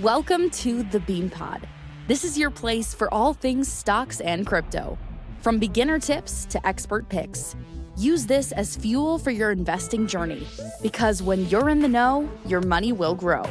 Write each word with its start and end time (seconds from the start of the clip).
Welcome 0.00 0.48
to 0.50 0.84
the 0.84 1.00
Bean 1.00 1.28
Pod. 1.28 1.68
This 2.08 2.24
is 2.24 2.38
your 2.38 2.50
place 2.50 2.94
for 2.94 3.12
all 3.12 3.34
things 3.34 3.70
stocks 3.70 4.22
and 4.22 4.46
crypto. 4.46 4.96
From 5.40 5.58
beginner 5.58 5.98
tips 5.98 6.46
to 6.46 6.66
expert 6.66 7.06
picks, 7.10 7.54
use 7.98 8.24
this 8.24 8.52
as 8.52 8.74
fuel 8.74 9.18
for 9.18 9.30
your 9.30 9.50
investing 9.50 10.06
journey 10.06 10.46
because 10.80 11.22
when 11.22 11.46
you're 11.50 11.68
in 11.68 11.80
the 11.80 11.88
know, 11.88 12.26
your 12.46 12.62
money 12.62 12.92
will 12.92 13.14
grow. 13.14 13.44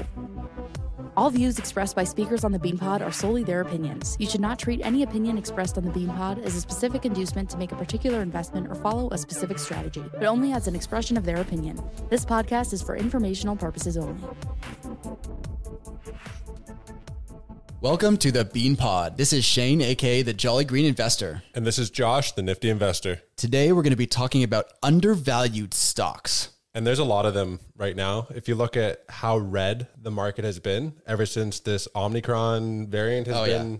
All 1.16 1.30
views 1.30 1.60
expressed 1.60 1.96
by 1.96 2.06
speakers 2.06 2.44
on 2.44 2.52
the 2.52 2.58
BeanPod 2.58 3.06
are 3.06 3.12
solely 3.12 3.44
their 3.44 3.62
opinions. 3.62 4.16
You 4.18 4.28
should 4.28 4.42
not 4.42 4.58
treat 4.58 4.84
any 4.84 5.04
opinion 5.04 5.38
expressed 5.38 5.78
on 5.78 5.86
the 5.86 5.92
BeanPod 5.92 6.44
as 6.44 6.56
a 6.56 6.62
specific 6.62 7.06
inducement 7.06 7.52
to 7.52 7.58
make 7.58 7.72
a 7.72 7.76
particular 7.76 8.22
investment 8.22 8.68
or 8.68 8.74
follow 8.76 9.10
a 9.12 9.18
specific 9.20 9.60
strategy, 9.60 10.04
but 10.14 10.24
only 10.24 10.54
as 10.54 10.68
an 10.68 10.76
expression 10.76 11.18
of 11.18 11.24
their 11.24 11.38
opinion. 11.38 11.80
This 12.10 12.26
podcast 12.26 12.74
is 12.74 12.82
for 12.82 12.96
informational 12.96 13.56
purposes 13.56 13.96
only. 13.96 14.24
Welcome 17.82 18.18
to 18.18 18.32
the 18.32 18.46
Bean 18.46 18.76
Pod. 18.76 19.18
This 19.18 19.34
is 19.34 19.44
Shane, 19.44 19.82
aka 19.82 20.22
the 20.22 20.34
Jolly 20.34 20.66
Green 20.66 20.86
Investor. 20.86 21.42
And 21.56 21.66
this 21.66 21.80
is 21.80 21.90
Josh, 21.90 22.32
the 22.34 22.44
nifty 22.44 22.70
investor. 22.70 23.22
Today 23.38 23.72
we're 23.72 23.82
going 23.82 23.90
to 23.92 23.98
be 23.98 24.06
talking 24.06 24.44
about 24.44 24.68
undervalued 24.84 25.74
stocks. 25.74 26.50
And 26.76 26.86
there's 26.86 27.00
a 27.00 27.04
lot 27.04 27.26
of 27.26 27.34
them 27.34 27.60
right 27.76 27.96
now. 27.96 28.28
If 28.30 28.48
you 28.48 28.54
look 28.54 28.78
at 28.78 29.04
how 29.10 29.38
red 29.40 29.88
the 30.00 30.12
market 30.12 30.46
has 30.46 30.60
been 30.60 30.94
ever 31.08 31.26
since 31.26 31.60
this 31.60 31.88
Omicron 31.96 32.88
variant 32.88 33.26
has 33.28 33.36
Oh, 33.36 33.46
been, 33.46 33.72
yeah. 33.72 33.78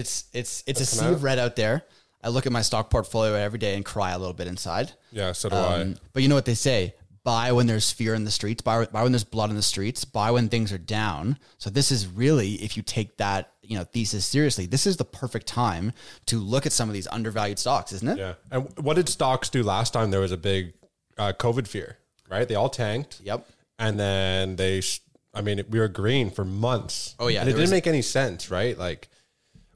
It's 0.00 0.24
it's 0.32 0.64
it's 0.66 0.80
a 0.80 0.86
sea 0.86 1.06
of 1.06 1.22
red 1.22 1.38
out 1.38 1.54
there. 1.56 1.84
I 2.24 2.28
look 2.30 2.46
at 2.46 2.52
my 2.52 2.62
stock 2.62 2.90
portfolio 2.90 3.34
every 3.34 3.60
day 3.60 3.76
and 3.76 3.84
cry 3.84 4.10
a 4.10 4.18
little 4.18 4.34
bit 4.34 4.48
inside. 4.48 4.92
yeah, 5.12 5.30
so 5.30 5.48
do 5.48 5.54
Um, 5.56 5.94
but 6.12 6.22
you 6.24 6.28
know 6.28 6.34
what 6.34 6.46
they 6.46 6.54
say: 6.54 6.94
buy 7.26 7.50
when 7.50 7.66
there's 7.66 7.90
fear 7.90 8.14
in 8.14 8.22
the 8.24 8.30
streets, 8.30 8.62
buy, 8.62 8.86
buy 8.86 9.02
when 9.02 9.10
there's 9.10 9.24
blood 9.24 9.50
in 9.50 9.56
the 9.56 9.62
streets, 9.62 10.04
buy 10.04 10.30
when 10.30 10.48
things 10.48 10.72
are 10.72 10.78
down. 10.78 11.36
So 11.58 11.68
this 11.70 11.90
is 11.90 12.06
really, 12.06 12.52
if 12.62 12.76
you 12.76 12.84
take 12.84 13.16
that 13.16 13.50
you 13.62 13.76
know 13.76 13.82
thesis 13.82 14.24
seriously, 14.24 14.66
this 14.66 14.86
is 14.86 14.96
the 14.96 15.04
perfect 15.04 15.48
time 15.48 15.92
to 16.26 16.38
look 16.38 16.66
at 16.66 16.72
some 16.72 16.88
of 16.88 16.94
these 16.94 17.08
undervalued 17.08 17.58
stocks, 17.58 17.92
isn't 17.92 18.08
it? 18.08 18.18
Yeah. 18.18 18.34
And 18.52 18.68
what 18.78 18.94
did 18.94 19.08
stocks 19.08 19.48
do 19.48 19.64
last 19.64 19.92
time 19.92 20.12
there 20.12 20.20
was 20.20 20.30
a 20.30 20.36
big 20.36 20.74
uh, 21.18 21.32
COVID 21.36 21.66
fear, 21.66 21.98
right? 22.30 22.46
They 22.46 22.54
all 22.54 22.68
tanked. 22.70 23.20
Yep. 23.24 23.44
And 23.80 23.98
then 23.98 24.54
they, 24.54 24.80
sh- 24.80 25.00
I 25.34 25.40
mean, 25.42 25.62
we 25.68 25.80
were 25.80 25.88
green 25.88 26.30
for 26.30 26.44
months. 26.44 27.16
Oh, 27.18 27.26
yeah, 27.26 27.40
And 27.40 27.48
it 27.48 27.52
didn't 27.52 27.62
was- 27.62 27.70
make 27.72 27.88
any 27.88 28.02
sense, 28.02 28.50
right? 28.52 28.78
Like, 28.78 29.08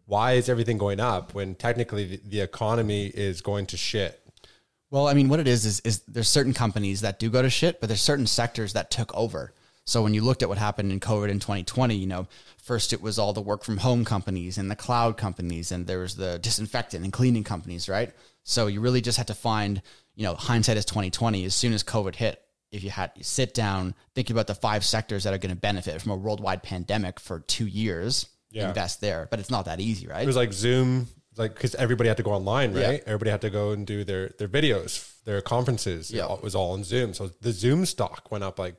why 0.07 0.33
is 0.33 0.48
everything 0.48 0.79
going 0.79 1.01
up 1.01 1.35
when 1.35 1.55
technically 1.57 2.05
the, 2.07 2.20
the 2.29 2.41
economy 2.42 3.07
is 3.09 3.41
going 3.41 3.67
to 3.67 3.77
shit? 3.77 4.20
Well, 4.91 5.06
I 5.06 5.14
mean, 5.14 5.28
what 5.28 5.41
it 5.41 5.46
is 5.46 5.64
is 5.64 5.80
is 5.80 6.00
there's 6.08 6.28
certain 6.28 6.52
companies 6.55 7.00
that 7.02 7.19
do 7.19 7.30
go 7.30 7.42
to 7.42 7.50
shit, 7.50 7.80
but 7.80 7.88
there's 7.88 8.00
certain 8.00 8.27
sectors 8.27 8.72
that 8.72 8.91
took 8.91 9.14
over. 9.14 9.52
So 9.84 10.02
when 10.02 10.14
you 10.14 10.20
looked 10.22 10.42
at 10.42 10.48
what 10.48 10.58
happened 10.58 10.92
in 10.92 11.00
COVID 11.00 11.30
in 11.30 11.38
2020, 11.41 11.94
you 11.96 12.06
know, 12.06 12.27
first 12.62 12.92
it 12.92 13.00
was 13.00 13.18
all 13.18 13.33
the 13.33 13.41
work 13.41 13.64
from 13.64 13.78
home 13.78 14.05
companies 14.05 14.58
and 14.58 14.70
the 14.70 14.77
cloud 14.77 15.16
companies, 15.16 15.72
and 15.72 15.86
there 15.86 16.00
was 16.00 16.16
the 16.16 16.38
disinfectant 16.38 17.02
and 17.05 17.12
cleaning 17.12 17.44
companies, 17.44 17.88
right? 17.88 18.12
So 18.44 18.66
you 18.66 18.80
really 18.80 19.00
just 19.00 19.18
had 19.18 19.27
to 19.28 19.34
find, 19.34 19.80
you 20.14 20.24
know, 20.24 20.34
hindsight 20.34 20.77
is 20.77 20.84
2020. 20.84 21.44
As 21.44 21.55
soon 21.55 21.72
as 21.72 21.83
COVID 21.83 22.14
hit, 22.16 22.41
if 22.70 22.84
you 22.84 22.91
had 22.91 23.11
you 23.16 23.24
sit 23.24 23.52
down 23.55 23.94
thinking 24.14 24.34
about 24.34 24.46
the 24.46 24.55
five 24.55 24.84
sectors 24.84 25.24
that 25.24 25.34
are 25.34 25.38
going 25.38 25.55
to 25.55 25.61
benefit 25.61 26.00
from 26.00 26.12
a 26.12 26.16
worldwide 26.16 26.62
pandemic 26.62 27.18
for 27.18 27.41
two 27.41 27.66
years, 27.66 28.27
Yeah. 28.50 28.68
invest 28.68 29.00
there. 29.00 29.27
But 29.30 29.41
it's 29.41 29.50
not 29.50 29.64
that 29.64 29.80
easy, 29.80 30.06
right? 30.06 30.22
It 30.22 30.27
was 30.27 30.36
like 30.36 30.52
Zoom, 30.52 31.08
like 31.36 31.55
because 31.55 31.75
everybody 31.77 32.09
had 32.09 32.17
to 32.17 32.23
go 32.23 32.33
online, 32.33 32.73
right? 32.75 32.81
Yeah. 32.95 32.98
Everybody 33.06 33.31
had 33.31 33.41
to 33.42 33.50
go 33.50 33.70
and 33.73 33.86
do 33.86 34.05
their 34.05 34.28
their 34.39 34.48
videos, 34.48 35.23
their 35.25 35.41
conferences. 35.41 36.11
Yeah. 36.11 36.33
it 36.33 36.42
was 36.42 36.55
all 36.55 36.73
on 36.73 36.84
Zoom. 36.84 37.14
So 37.14 37.28
the 37.41 37.53
Zoom 37.53 37.86
stock 37.86 38.31
went 38.31 38.45
up 38.45 38.59
like 38.59 38.77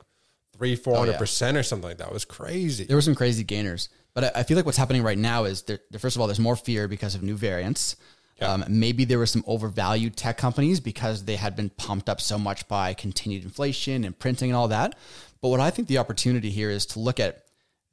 three, 0.54 0.76
four 0.76 0.98
hundred 0.98 1.18
percent 1.18 1.58
or 1.58 1.64
something 1.64 1.90
like 1.90 1.98
that. 1.98 2.08
It 2.08 2.14
was 2.14 2.26
crazy. 2.26 2.84
there 2.86 2.98
were 2.98 3.02
some 3.02 3.16
crazy 3.16 3.44
gainers. 3.44 3.90
But 4.14 4.26
I, 4.26 4.40
I 4.42 4.44
feel 4.44 4.58
like 4.58 4.66
what's 4.66 4.78
happening 4.78 5.04
right 5.04 5.18
now 5.18 5.46
is 5.46 5.62
there, 5.64 5.80
there- 5.90 6.00
first 6.00 6.16
of 6.18 6.22
all, 6.22 6.28
there's 6.28 6.40
more 6.40 6.56
fear 6.58 6.88
because 6.88 7.16
of 7.16 7.24
new 7.24 7.36
variants. 7.38 7.96
Um, 8.42 8.66
maybe 8.68 9.06
there 9.06 9.20
were 9.20 9.28
some 9.28 9.44
overvalued 9.46 10.18
tech 10.18 10.36
companies 10.36 10.80
because 10.80 11.26
they 11.26 11.36
had 11.36 11.56
been 11.56 11.70
pumped 11.70 12.10
up 12.10 12.20
so 12.20 12.40
much 12.40 12.68
by 12.68 12.96
continued 12.96 13.44
inflation 13.44 14.04
and 14.04 14.18
printing 14.18 14.50
and 14.50 14.58
all 14.58 14.68
that. 14.70 14.96
But 15.42 15.50
what 15.50 15.60
I 15.60 15.70
think 15.70 15.88
the 15.88 16.00
opportunity 16.00 16.50
here 16.50 16.72
is 16.72 16.88
to 16.88 17.00
look 17.00 17.20
at 17.20 17.44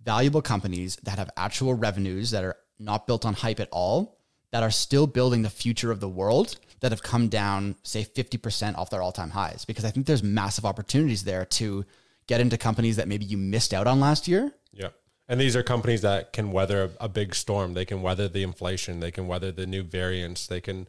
valuable 0.02 0.40
companies 0.40 0.96
that 1.02 1.18
have 1.18 1.28
actual 1.36 1.74
revenues 1.74 2.30
that 2.30 2.44
are 2.44 2.56
not 2.78 3.06
built 3.06 3.26
on 3.26 3.34
hype 3.34 3.60
at 3.60 3.68
all, 3.70 4.17
that 4.50 4.62
are 4.62 4.70
still 4.70 5.06
building 5.06 5.42
the 5.42 5.50
future 5.50 5.90
of 5.90 6.00
the 6.00 6.08
world, 6.08 6.56
that 6.80 6.92
have 6.92 7.02
come 7.02 7.28
down, 7.28 7.74
say, 7.82 8.04
50% 8.04 8.76
off 8.76 8.90
their 8.90 9.02
all 9.02 9.12
time 9.12 9.30
highs. 9.30 9.64
Because 9.64 9.84
I 9.84 9.90
think 9.90 10.06
there's 10.06 10.22
massive 10.22 10.64
opportunities 10.64 11.24
there 11.24 11.44
to 11.44 11.84
get 12.26 12.40
into 12.40 12.56
companies 12.56 12.96
that 12.96 13.08
maybe 13.08 13.24
you 13.24 13.36
missed 13.36 13.74
out 13.74 13.86
on 13.86 14.00
last 14.00 14.28
year 14.28 14.52
yeah. 14.78 14.88
And 15.28 15.40
these 15.40 15.56
are 15.56 15.62
companies 15.62 16.02
that 16.02 16.32
can 16.32 16.52
weather 16.52 16.90
a, 17.00 17.08
big 17.08 17.34
storm. 17.34 17.74
They 17.74 17.84
can 17.84 18.00
weather 18.00 18.28
the 18.28 18.42
inflation. 18.42 19.00
They 19.00 19.10
can 19.10 19.26
weather 19.26 19.52
the 19.52 19.66
new 19.66 19.82
variants. 19.82 20.46
They 20.46 20.60
can 20.60 20.88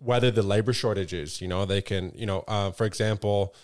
weather 0.00 0.30
the 0.30 0.42
labor 0.42 0.72
shortages. 0.72 1.40
You 1.40 1.48
know, 1.48 1.64
they 1.64 1.80
can, 1.80 2.12
you 2.16 2.26
know, 2.26 2.44
uh, 2.48 2.72
for 2.72 2.84
example, 2.84 3.54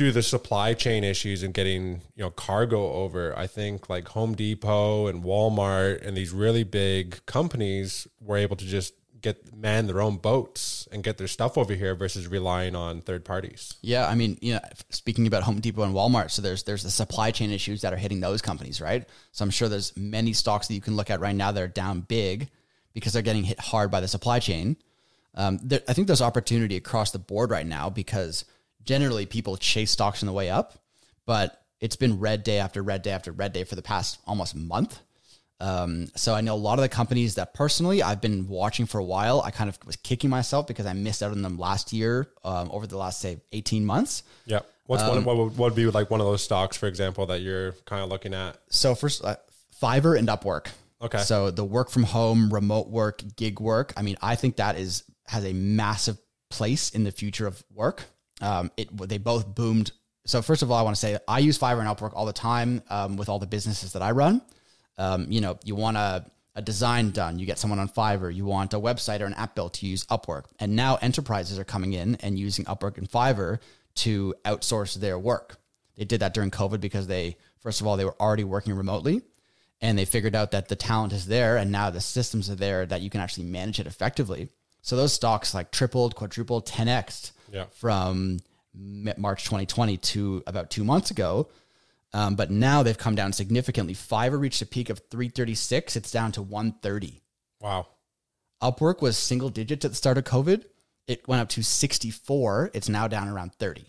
due 0.00 0.10
the 0.10 0.22
supply 0.22 0.72
chain 0.72 1.04
issues 1.04 1.42
and 1.42 1.52
getting, 1.52 2.00
you 2.16 2.24
know, 2.24 2.30
cargo 2.30 2.90
over, 2.90 3.36
I 3.36 3.46
think 3.46 3.90
like 3.90 4.08
Home 4.08 4.34
Depot 4.34 5.08
and 5.08 5.22
Walmart 5.22 6.00
and 6.00 6.16
these 6.16 6.32
really 6.32 6.64
big 6.64 7.20
companies 7.26 8.08
were 8.18 8.38
able 8.38 8.56
to 8.56 8.64
just 8.64 8.94
get 9.20 9.54
man 9.54 9.86
their 9.88 10.00
own 10.00 10.16
boats 10.16 10.88
and 10.90 11.04
get 11.04 11.18
their 11.18 11.26
stuff 11.26 11.58
over 11.58 11.74
here 11.74 11.94
versus 11.94 12.26
relying 12.28 12.74
on 12.74 13.02
third 13.02 13.26
parties. 13.26 13.74
Yeah, 13.82 14.08
I 14.08 14.14
mean, 14.14 14.38
you 14.40 14.54
know, 14.54 14.60
speaking 14.88 15.26
about 15.26 15.42
Home 15.42 15.60
Depot 15.60 15.82
and 15.82 15.94
Walmart, 15.94 16.30
so 16.30 16.40
there's 16.40 16.62
there's 16.62 16.82
the 16.82 16.90
supply 16.90 17.30
chain 17.30 17.50
issues 17.50 17.82
that 17.82 17.92
are 17.92 17.98
hitting 17.98 18.20
those 18.20 18.40
companies, 18.40 18.80
right? 18.80 19.06
So 19.32 19.44
I'm 19.44 19.50
sure 19.50 19.68
there's 19.68 19.94
many 19.98 20.32
stocks 20.32 20.68
that 20.68 20.74
you 20.74 20.80
can 20.80 20.96
look 20.96 21.10
at 21.10 21.20
right 21.20 21.36
now 21.36 21.52
that 21.52 21.62
are 21.62 21.68
down 21.68 22.00
big 22.00 22.48
because 22.94 23.12
they're 23.12 23.20
getting 23.20 23.44
hit 23.44 23.60
hard 23.60 23.90
by 23.90 24.00
the 24.00 24.08
supply 24.08 24.38
chain. 24.38 24.78
Um, 25.34 25.58
there, 25.62 25.82
I 25.86 25.92
think 25.92 26.06
there's 26.06 26.22
opportunity 26.22 26.76
across 26.76 27.10
the 27.10 27.18
board 27.18 27.50
right 27.50 27.66
now 27.66 27.90
because 27.90 28.46
generally 28.90 29.24
people 29.24 29.56
chase 29.56 29.92
stocks 29.92 30.20
on 30.20 30.26
the 30.26 30.32
way 30.32 30.50
up, 30.50 30.74
but 31.24 31.62
it's 31.78 31.94
been 31.94 32.18
red 32.18 32.42
day 32.42 32.58
after 32.58 32.82
red 32.82 33.02
day 33.02 33.12
after 33.12 33.30
red 33.30 33.52
day 33.52 33.62
for 33.62 33.76
the 33.76 33.82
past 33.82 34.18
almost 34.26 34.56
month. 34.56 34.98
Um, 35.60 36.08
so 36.16 36.34
I 36.34 36.40
know 36.40 36.54
a 36.54 36.56
lot 36.56 36.80
of 36.80 36.82
the 36.82 36.88
companies 36.88 37.36
that 37.36 37.54
personally 37.54 38.02
I've 38.02 38.20
been 38.20 38.48
watching 38.48 38.86
for 38.86 38.98
a 38.98 39.04
while. 39.04 39.42
I 39.42 39.52
kind 39.52 39.70
of 39.70 39.78
was 39.86 39.94
kicking 39.94 40.28
myself 40.28 40.66
because 40.66 40.86
I 40.86 40.92
missed 40.94 41.22
out 41.22 41.30
on 41.30 41.40
them 41.40 41.56
last 41.56 41.92
year 41.92 42.32
um, 42.42 42.68
over 42.72 42.84
the 42.84 42.96
last 42.96 43.20
say 43.20 43.40
18 43.52 43.84
months. 43.84 44.24
Yeah. 44.44 44.60
What's 44.86 45.04
one, 45.04 45.24
what 45.24 45.36
would, 45.36 45.56
what 45.56 45.66
would 45.66 45.76
be 45.76 45.86
like 45.86 46.10
one 46.10 46.20
of 46.20 46.26
those 46.26 46.42
stocks, 46.42 46.76
for 46.76 46.88
example, 46.88 47.26
that 47.26 47.42
you're 47.42 47.74
kind 47.84 48.02
of 48.02 48.08
looking 48.08 48.34
at? 48.34 48.58
So 48.70 48.96
first, 48.96 49.24
uh, 49.24 49.36
Fiverr 49.80 50.18
and 50.18 50.26
Upwork. 50.26 50.66
Okay. 51.00 51.18
So 51.18 51.52
the 51.52 51.64
work 51.64 51.90
from 51.90 52.02
home, 52.02 52.52
remote 52.52 52.88
work, 52.88 53.22
gig 53.36 53.60
work. 53.60 53.92
I 53.96 54.02
mean, 54.02 54.16
I 54.20 54.34
think 54.34 54.56
that 54.56 54.76
is 54.76 55.04
has 55.28 55.44
a 55.44 55.52
massive 55.52 56.18
place 56.50 56.90
in 56.90 57.04
the 57.04 57.12
future 57.12 57.46
of 57.46 57.62
work. 57.72 58.02
Um, 58.40 58.70
it 58.76 58.88
they 59.08 59.18
both 59.18 59.54
boomed. 59.54 59.92
So 60.26 60.42
first 60.42 60.62
of 60.62 60.70
all, 60.70 60.78
I 60.78 60.82
want 60.82 60.96
to 60.96 61.00
say 61.00 61.18
I 61.26 61.38
use 61.38 61.58
Fiverr 61.58 61.80
and 61.80 61.88
Upwork 61.88 62.12
all 62.14 62.26
the 62.26 62.32
time 62.32 62.82
um, 62.88 63.16
with 63.16 63.28
all 63.28 63.38
the 63.38 63.46
businesses 63.46 63.92
that 63.92 64.02
I 64.02 64.10
run. 64.10 64.42
Um, 64.98 65.26
you 65.30 65.40
know, 65.40 65.58
you 65.64 65.74
want 65.74 65.96
a, 65.96 66.26
a 66.54 66.62
design 66.62 67.10
done, 67.10 67.38
you 67.38 67.46
get 67.46 67.58
someone 67.58 67.78
on 67.78 67.88
Fiverr. 67.88 68.34
You 68.34 68.44
want 68.44 68.74
a 68.74 68.78
website 68.78 69.20
or 69.20 69.26
an 69.26 69.34
app 69.34 69.54
built, 69.54 69.74
to 69.74 69.86
use 69.86 70.04
Upwork. 70.06 70.44
And 70.58 70.76
now 70.76 70.96
enterprises 70.96 71.58
are 71.58 71.64
coming 71.64 71.94
in 71.94 72.16
and 72.16 72.38
using 72.38 72.64
Upwork 72.66 72.98
and 72.98 73.10
Fiverr 73.10 73.60
to 73.96 74.34
outsource 74.44 74.94
their 74.94 75.18
work. 75.18 75.58
They 75.96 76.04
did 76.04 76.20
that 76.20 76.34
during 76.34 76.50
COVID 76.50 76.80
because 76.80 77.06
they, 77.06 77.36
first 77.58 77.80
of 77.80 77.86
all, 77.86 77.96
they 77.96 78.04
were 78.04 78.20
already 78.20 78.44
working 78.44 78.74
remotely 78.74 79.22
and 79.80 79.98
they 79.98 80.04
figured 80.04 80.34
out 80.34 80.50
that 80.50 80.68
the 80.68 80.76
talent 80.76 81.12
is 81.12 81.26
there 81.26 81.56
and 81.56 81.72
now 81.72 81.90
the 81.90 82.00
systems 82.00 82.50
are 82.50 82.54
there 82.54 82.86
that 82.86 83.00
you 83.00 83.10
can 83.10 83.20
actually 83.20 83.44
manage 83.44 83.80
it 83.80 83.86
effectively. 83.86 84.48
So 84.82 84.96
those 84.96 85.12
stocks 85.12 85.54
like 85.54 85.70
tripled, 85.70 86.14
quadrupled, 86.14 86.66
10x 86.66 87.32
Yeah. 87.50 87.64
from 87.72 88.40
March 88.74 89.44
2020 89.44 89.96
to 89.96 90.42
about 90.46 90.70
two 90.70 90.84
months 90.84 91.10
ago. 91.10 91.48
Um, 92.12 92.34
but 92.34 92.50
now 92.50 92.82
they've 92.82 92.98
come 92.98 93.14
down 93.14 93.32
significantly. 93.32 93.94
Fiverr 93.94 94.40
reached 94.40 94.62
a 94.62 94.66
peak 94.66 94.90
of 94.90 95.00
336. 95.10 95.96
It's 95.96 96.10
down 96.10 96.32
to 96.32 96.42
130. 96.42 97.20
Wow. 97.60 97.86
Upwork 98.62 99.00
was 99.00 99.16
single 99.16 99.48
digits 99.48 99.84
at 99.84 99.92
the 99.92 99.96
start 99.96 100.18
of 100.18 100.24
COVID. 100.24 100.64
It 101.06 101.26
went 101.28 101.40
up 101.40 101.48
to 101.50 101.62
64. 101.62 102.70
It's 102.74 102.88
now 102.88 103.06
down 103.08 103.28
around 103.28 103.54
30. 103.54 103.86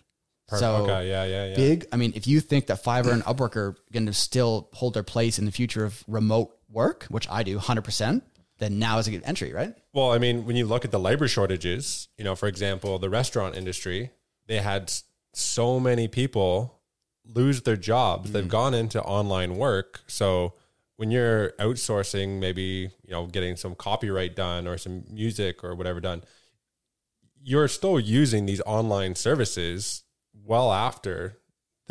So 0.57 0.75
okay. 0.83 1.07
Yeah. 1.09 1.23
Yeah. 1.23 1.45
Yeah. 1.47 1.55
big. 1.55 1.85
I 1.91 1.95
mean, 1.95 2.13
if 2.15 2.27
you 2.27 2.41
think 2.41 2.67
that 2.67 2.83
Fiverr 2.83 3.13
and 3.13 3.23
Upwork 3.23 3.55
are 3.55 3.75
going 3.91 4.05
to 4.05 4.13
still 4.13 4.69
hold 4.73 4.93
their 4.93 5.03
place 5.03 5.39
in 5.39 5.45
the 5.45 5.51
future 5.51 5.85
of 5.85 6.03
remote 6.07 6.51
work, 6.69 7.05
which 7.09 7.27
I 7.29 7.43
do 7.43 7.57
100%, 7.57 8.21
then 8.61 8.77
now 8.77 8.99
is 8.99 9.07
a 9.07 9.11
good 9.11 9.23
entry, 9.25 9.51
right? 9.51 9.73
Well, 9.91 10.11
I 10.11 10.19
mean, 10.19 10.45
when 10.45 10.55
you 10.55 10.67
look 10.67 10.85
at 10.85 10.91
the 10.91 10.99
labor 10.99 11.27
shortages, 11.27 12.07
you 12.17 12.23
know, 12.23 12.35
for 12.35 12.47
example, 12.47 12.99
the 12.99 13.09
restaurant 13.09 13.57
industry, 13.57 14.11
they 14.45 14.59
had 14.59 14.93
so 15.33 15.79
many 15.79 16.07
people 16.07 16.79
lose 17.25 17.63
their 17.63 17.75
jobs. 17.75 18.31
They've 18.31 18.45
mm. 18.45 18.49
gone 18.49 18.75
into 18.75 19.01
online 19.01 19.55
work. 19.55 20.01
So 20.05 20.53
when 20.97 21.09
you're 21.09 21.53
outsourcing, 21.53 22.39
maybe, 22.39 22.91
you 23.03 23.11
know, 23.11 23.25
getting 23.25 23.55
some 23.55 23.73
copyright 23.73 24.35
done 24.35 24.67
or 24.67 24.77
some 24.77 25.05
music 25.11 25.63
or 25.63 25.73
whatever 25.73 25.99
done, 25.99 26.23
you're 27.43 27.67
still 27.67 27.99
using 27.99 28.45
these 28.45 28.61
online 28.61 29.15
services 29.15 30.03
well 30.45 30.71
after 30.71 31.39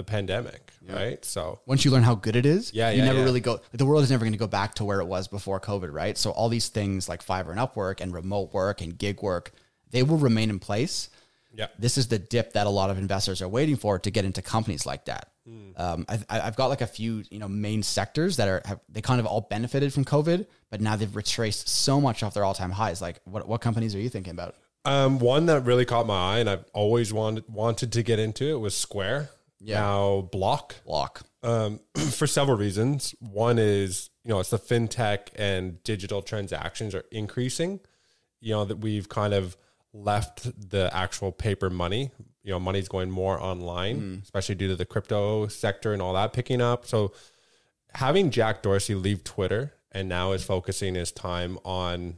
the 0.00 0.10
pandemic, 0.10 0.72
right? 0.88 1.22
So 1.24 1.60
once 1.66 1.84
you 1.84 1.90
learn 1.90 2.02
how 2.02 2.14
good 2.14 2.36
it 2.36 2.46
is, 2.46 2.72
Yeah, 2.72 2.90
you 2.90 2.98
yeah, 2.98 3.04
never 3.04 3.18
yeah. 3.18 3.24
really 3.24 3.40
go. 3.40 3.52
Like, 3.52 3.62
the 3.72 3.86
world 3.86 4.02
is 4.02 4.10
never 4.10 4.24
going 4.24 4.32
to 4.32 4.38
go 4.38 4.46
back 4.46 4.74
to 4.76 4.84
where 4.84 5.00
it 5.00 5.06
was 5.06 5.28
before 5.28 5.60
COVID, 5.60 5.92
right? 5.92 6.16
So 6.16 6.30
all 6.30 6.48
these 6.48 6.68
things 6.68 7.08
like 7.08 7.24
Fiverr 7.24 7.50
and 7.50 7.58
Upwork 7.60 8.00
and 8.00 8.12
remote 8.14 8.52
work 8.54 8.80
and 8.80 8.96
gig 8.96 9.22
work, 9.22 9.52
they 9.90 10.02
will 10.02 10.16
remain 10.16 10.48
in 10.50 10.58
place. 10.58 11.10
yeah, 11.54 11.66
This 11.78 11.98
is 11.98 12.08
the 12.08 12.18
dip 12.18 12.52
that 12.54 12.66
a 12.66 12.70
lot 12.70 12.90
of 12.90 12.98
investors 12.98 13.42
are 13.42 13.48
waiting 13.48 13.76
for 13.76 13.98
to 13.98 14.10
get 14.10 14.24
into 14.24 14.40
companies 14.42 14.86
like 14.86 15.04
that. 15.06 15.28
Hmm. 15.46 15.70
Um, 15.76 16.06
I, 16.08 16.18
I- 16.30 16.40
I've 16.46 16.56
got 16.56 16.66
like 16.68 16.80
a 16.80 16.86
few, 16.86 17.24
you 17.30 17.38
know, 17.38 17.48
main 17.48 17.82
sectors 17.82 18.36
that 18.36 18.48
are 18.48 18.62
have, 18.64 18.80
they 18.88 19.00
kind 19.02 19.20
of 19.20 19.26
all 19.26 19.42
benefited 19.42 19.92
from 19.92 20.04
COVID, 20.04 20.46
but 20.70 20.80
now 20.80 20.96
they've 20.96 21.14
retraced 21.16 21.68
so 21.68 22.00
much 22.00 22.22
off 22.22 22.34
their 22.34 22.44
all 22.44 22.54
time 22.54 22.70
highs. 22.70 23.00
Like, 23.02 23.20
what 23.24 23.46
what 23.48 23.60
companies 23.60 23.94
are 23.94 24.00
you 24.00 24.08
thinking 24.10 24.32
about? 24.32 24.54
Um, 24.84 25.18
one 25.18 25.44
that 25.46 25.60
really 25.66 25.84
caught 25.84 26.06
my 26.06 26.14
eye, 26.36 26.38
and 26.38 26.48
I've 26.48 26.64
always 26.72 27.12
wanted 27.12 27.44
wanted 27.48 27.92
to 27.92 28.02
get 28.02 28.18
into 28.18 28.48
it 28.48 28.58
was 28.60 28.74
Square. 28.76 29.28
Yeah. 29.60 29.80
Now 29.80 30.28
Block. 30.32 30.76
Block. 30.84 31.22
Um, 31.42 31.80
for 31.94 32.26
several 32.26 32.56
reasons. 32.56 33.14
One 33.20 33.58
is 33.58 34.10
you 34.24 34.30
know 34.30 34.40
it's 34.40 34.50
the 34.50 34.58
fintech 34.58 35.28
and 35.36 35.82
digital 35.84 36.22
transactions 36.22 36.94
are 36.94 37.04
increasing. 37.10 37.80
You 38.40 38.54
know 38.54 38.64
that 38.64 38.76
we've 38.76 39.08
kind 39.08 39.34
of 39.34 39.56
left 39.92 40.70
the 40.70 40.90
actual 40.94 41.32
paper 41.32 41.70
money. 41.70 42.10
You 42.42 42.52
know, 42.52 42.60
money's 42.60 42.88
going 42.88 43.10
more 43.10 43.38
online, 43.40 44.20
especially 44.22 44.54
due 44.54 44.68
to 44.68 44.76
the 44.76 44.86
crypto 44.86 45.46
sector 45.46 45.92
and 45.92 46.00
all 46.00 46.14
that 46.14 46.32
picking 46.32 46.62
up. 46.62 46.86
So 46.86 47.12
having 47.94 48.30
Jack 48.30 48.62
Dorsey 48.62 48.94
leave 48.94 49.24
Twitter 49.24 49.74
and 49.92 50.08
now 50.08 50.32
is 50.32 50.42
focusing 50.42 50.94
his 50.94 51.12
time 51.12 51.58
on 51.64 52.16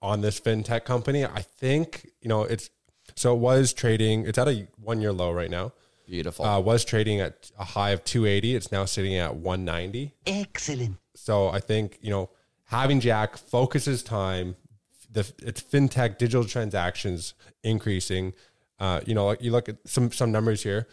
on 0.00 0.20
this 0.20 0.40
fintech 0.40 0.84
company, 0.84 1.24
I 1.24 1.42
think 1.42 2.10
you 2.20 2.28
know 2.28 2.42
it's 2.42 2.70
so 3.14 3.34
it 3.34 3.38
was 3.38 3.72
trading. 3.72 4.26
It's 4.26 4.38
at 4.38 4.48
a 4.48 4.66
one 4.76 5.00
year 5.00 5.12
low 5.12 5.30
right 5.32 5.50
now. 5.50 5.72
Beautiful. 6.06 6.44
Uh, 6.44 6.60
was 6.60 6.84
trading 6.84 7.20
at 7.20 7.50
a 7.58 7.64
high 7.64 7.90
of 7.90 8.04
280. 8.04 8.54
It's 8.54 8.72
now 8.72 8.84
sitting 8.84 9.14
at 9.16 9.36
190. 9.36 10.14
Excellent. 10.26 10.96
So 11.14 11.48
I 11.48 11.60
think 11.60 11.98
you 12.00 12.10
know 12.10 12.30
having 12.64 13.00
Jack 13.00 13.36
focus 13.36 13.84
his 13.84 14.02
time, 14.02 14.56
the 15.10 15.30
it's 15.42 15.62
fintech 15.62 16.18
digital 16.18 16.44
transactions 16.44 17.34
increasing. 17.62 18.32
Uh, 18.78 19.00
you 19.06 19.14
know, 19.14 19.36
you 19.40 19.52
look 19.52 19.68
at 19.68 19.76
some 19.86 20.10
some 20.10 20.32
numbers 20.32 20.62
here 20.62 20.88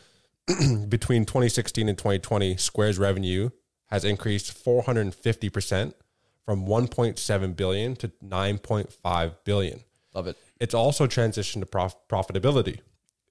between 0.90 1.26
2016 1.26 1.90
and 1.90 1.98
2020. 1.98 2.58
Square's 2.58 3.00
revenue 3.00 3.50
has 3.88 4.06
increased 4.06 4.52
450 4.52 5.50
percent 5.50 5.96
from 6.46 6.66
1.7 6.66 7.56
billion 7.56 7.96
to 7.96 8.08
9.5 8.24 9.36
billion. 9.44 9.82
Love 10.16 10.28
it. 10.28 10.38
It's 10.60 10.74
also 10.74 11.06
transitioned 11.06 11.60
to 11.60 11.66
prof- 11.66 11.96
profitability. 12.10 12.80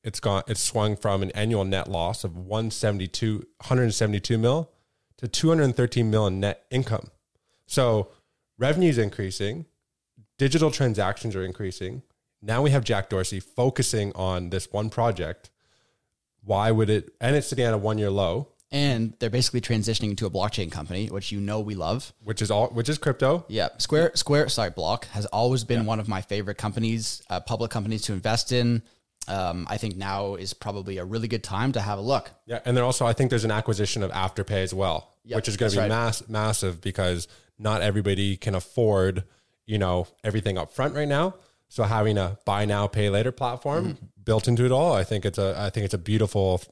It's 0.04 0.20
gone. 0.20 0.42
It's 0.46 0.62
swung 0.62 0.96
from 0.96 1.22
an 1.22 1.30
annual 1.32 1.64
net 1.64 1.88
loss 1.88 2.24
of 2.24 2.36
172, 2.36 3.38
172 3.58 4.38
mil 4.38 4.70
to 5.18 5.28
213 5.28 6.10
mil 6.10 6.26
in 6.26 6.40
net 6.40 6.64
income. 6.70 7.10
So 7.66 8.10
revenue 8.58 8.88
is 8.88 8.98
increasing, 8.98 9.66
digital 10.38 10.70
transactions 10.70 11.34
are 11.36 11.44
increasing. 11.44 12.02
Now 12.40 12.62
we 12.62 12.70
have 12.70 12.84
Jack 12.84 13.08
Dorsey 13.10 13.40
focusing 13.40 14.12
on 14.14 14.50
this 14.50 14.72
one 14.72 14.90
project. 14.90 15.50
Why 16.44 16.70
would 16.70 16.88
it? 16.88 17.10
And 17.20 17.34
it's 17.34 17.48
sitting 17.48 17.64
at 17.64 17.74
a 17.74 17.78
one 17.78 17.98
year 17.98 18.10
low, 18.10 18.48
And 18.70 19.14
they're 19.18 19.28
basically 19.28 19.60
transitioning 19.60 20.16
to 20.18 20.26
a 20.26 20.30
blockchain 20.30 20.70
company, 20.70 21.08
which 21.08 21.32
you 21.32 21.40
know 21.40 21.58
we 21.60 21.74
love. 21.74 22.12
which 22.22 22.40
is 22.40 22.50
all, 22.50 22.68
which 22.68 22.88
is 22.88 22.96
crypto. 22.96 23.44
Yeah, 23.48 23.68
Square 23.78 24.12
Square 24.14 24.50
sorry 24.50 24.70
Block 24.70 25.06
has 25.08 25.26
always 25.26 25.64
been 25.64 25.84
one 25.84 25.98
of 25.98 26.06
my 26.06 26.22
favorite 26.22 26.56
companies, 26.56 27.22
uh, 27.28 27.40
public 27.40 27.70
companies 27.72 28.02
to 28.02 28.12
invest 28.12 28.52
in. 28.52 28.82
Um, 29.28 29.66
I 29.68 29.76
think 29.76 29.96
now 29.96 30.34
is 30.36 30.54
probably 30.54 30.98
a 30.98 31.04
really 31.04 31.28
good 31.28 31.44
time 31.44 31.72
to 31.72 31.80
have 31.80 31.98
a 31.98 32.02
look. 32.02 32.30
Yeah, 32.46 32.60
and 32.64 32.76
then 32.76 32.82
also 32.82 33.06
I 33.06 33.12
think 33.12 33.30
there's 33.30 33.44
an 33.44 33.50
acquisition 33.50 34.02
of 34.02 34.10
Afterpay 34.10 34.62
as 34.62 34.72
well, 34.72 35.12
Yep, 35.24 35.36
which 35.36 35.48
is 35.48 35.56
going 35.56 35.70
to 35.70 35.76
be 35.76 35.80
right. 35.82 35.88
mass 35.88 36.26
massive 36.28 36.80
because 36.80 37.28
not 37.58 37.82
everybody 37.82 38.36
can 38.36 38.54
afford, 38.54 39.24
you 39.66 39.76
know, 39.78 40.06
everything 40.24 40.56
up 40.56 40.72
front 40.72 40.94
right 40.94 41.08
now. 41.08 41.34
So 41.68 41.82
having 41.82 42.16
a 42.16 42.38
buy 42.46 42.64
now 42.64 42.86
pay 42.86 43.10
later 43.10 43.30
platform 43.32 43.84
Mm-hmm. 43.84 44.04
built 44.24 44.48
into 44.48 44.64
it 44.64 44.72
all, 44.72 44.94
I 44.94 45.04
think 45.04 45.26
it's 45.26 45.38
a 45.38 45.54
I 45.58 45.68
think 45.70 45.84
it's 45.84 45.94
a 45.94 45.98
beautiful 45.98 46.62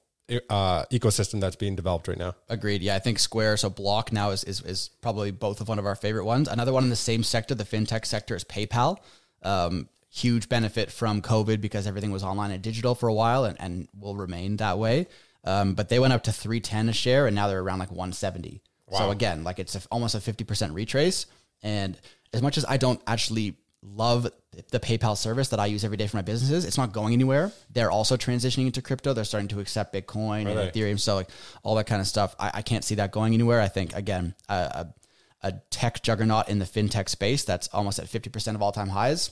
uh, 0.50 0.84
ecosystem 0.86 1.40
that's 1.40 1.56
being 1.56 1.76
developed 1.76 2.08
right 2.08 2.18
now. 2.18 2.34
Agreed. 2.48 2.82
Yeah, 2.82 2.96
I 2.96 2.98
think 3.00 3.18
Square 3.18 3.58
so 3.58 3.68
Block 3.70 4.12
now 4.12 4.30
is, 4.30 4.42
is 4.44 4.60
is 4.62 4.88
probably 5.02 5.30
both 5.30 5.60
of 5.60 5.68
one 5.68 5.78
of 5.78 5.84
our 5.86 5.94
favorite 5.94 6.24
ones. 6.24 6.48
Another 6.48 6.72
one 6.72 6.84
in 6.84 6.90
the 6.90 6.96
same 6.96 7.22
sector, 7.22 7.54
the 7.54 7.64
fintech 7.64 8.06
sector, 8.06 8.34
is 8.34 8.44
PayPal. 8.44 8.96
Um, 9.42 9.88
huge 10.16 10.48
benefit 10.48 10.90
from 10.90 11.20
COVID 11.20 11.60
because 11.60 11.86
everything 11.86 12.10
was 12.10 12.22
online 12.24 12.50
and 12.50 12.62
digital 12.62 12.94
for 12.94 13.08
a 13.08 13.14
while, 13.14 13.44
and, 13.44 13.60
and 13.60 13.88
will 13.98 14.16
remain 14.16 14.56
that 14.56 14.78
way. 14.78 15.06
Um, 15.44 15.74
but 15.74 15.88
they 15.88 15.98
went 15.98 16.12
up 16.12 16.24
to 16.24 16.32
three 16.32 16.60
ten 16.60 16.88
a 16.88 16.92
share, 16.92 17.26
and 17.26 17.36
now 17.36 17.48
they're 17.48 17.60
around 17.60 17.78
like 17.78 17.92
one 17.92 18.12
seventy. 18.12 18.62
So 18.90 19.10
again, 19.10 19.44
like 19.44 19.58
it's 19.58 19.74
a, 19.74 19.80
almost 19.90 20.14
a 20.14 20.20
fifty 20.20 20.44
percent 20.44 20.72
retrace. 20.72 21.26
And 21.62 21.98
as 22.32 22.40
much 22.40 22.56
as 22.56 22.64
I 22.64 22.76
don't 22.76 23.00
actually 23.06 23.56
love 23.82 24.28
the 24.70 24.80
PayPal 24.80 25.16
service 25.16 25.48
that 25.48 25.60
I 25.60 25.66
use 25.66 25.84
every 25.84 25.96
day 25.96 26.06
for 26.06 26.16
my 26.16 26.22
businesses, 26.22 26.64
it's 26.64 26.78
not 26.78 26.92
going 26.92 27.12
anywhere. 27.12 27.52
They're 27.70 27.90
also 27.90 28.16
transitioning 28.16 28.66
into 28.66 28.82
crypto. 28.82 29.12
They're 29.12 29.24
starting 29.24 29.48
to 29.48 29.60
accept 29.60 29.92
Bitcoin 29.92 30.46
and? 30.46 30.56
Ethereum, 30.72 30.98
so 30.98 31.16
like 31.16 31.30
all 31.62 31.74
that 31.76 31.86
kind 31.86 32.00
of 32.00 32.06
stuff. 32.06 32.34
I, 32.38 32.50
I 32.54 32.62
can't 32.62 32.84
see 32.84 32.96
that 32.96 33.10
going 33.10 33.34
anywhere. 33.34 33.60
I 33.60 33.68
think 33.68 33.94
again, 33.94 34.34
a, 34.48 34.54
a, 34.54 34.94
a 35.42 35.52
tech 35.70 36.02
juggernaut 36.02 36.48
in 36.48 36.58
the 36.58 36.64
fintech 36.64 37.08
space 37.08 37.44
that's 37.44 37.68
almost 37.68 37.98
at 37.98 38.08
fifty 38.08 38.30
percent 38.30 38.54
of 38.54 38.62
all 38.62 38.72
time 38.72 38.88
highs. 38.88 39.30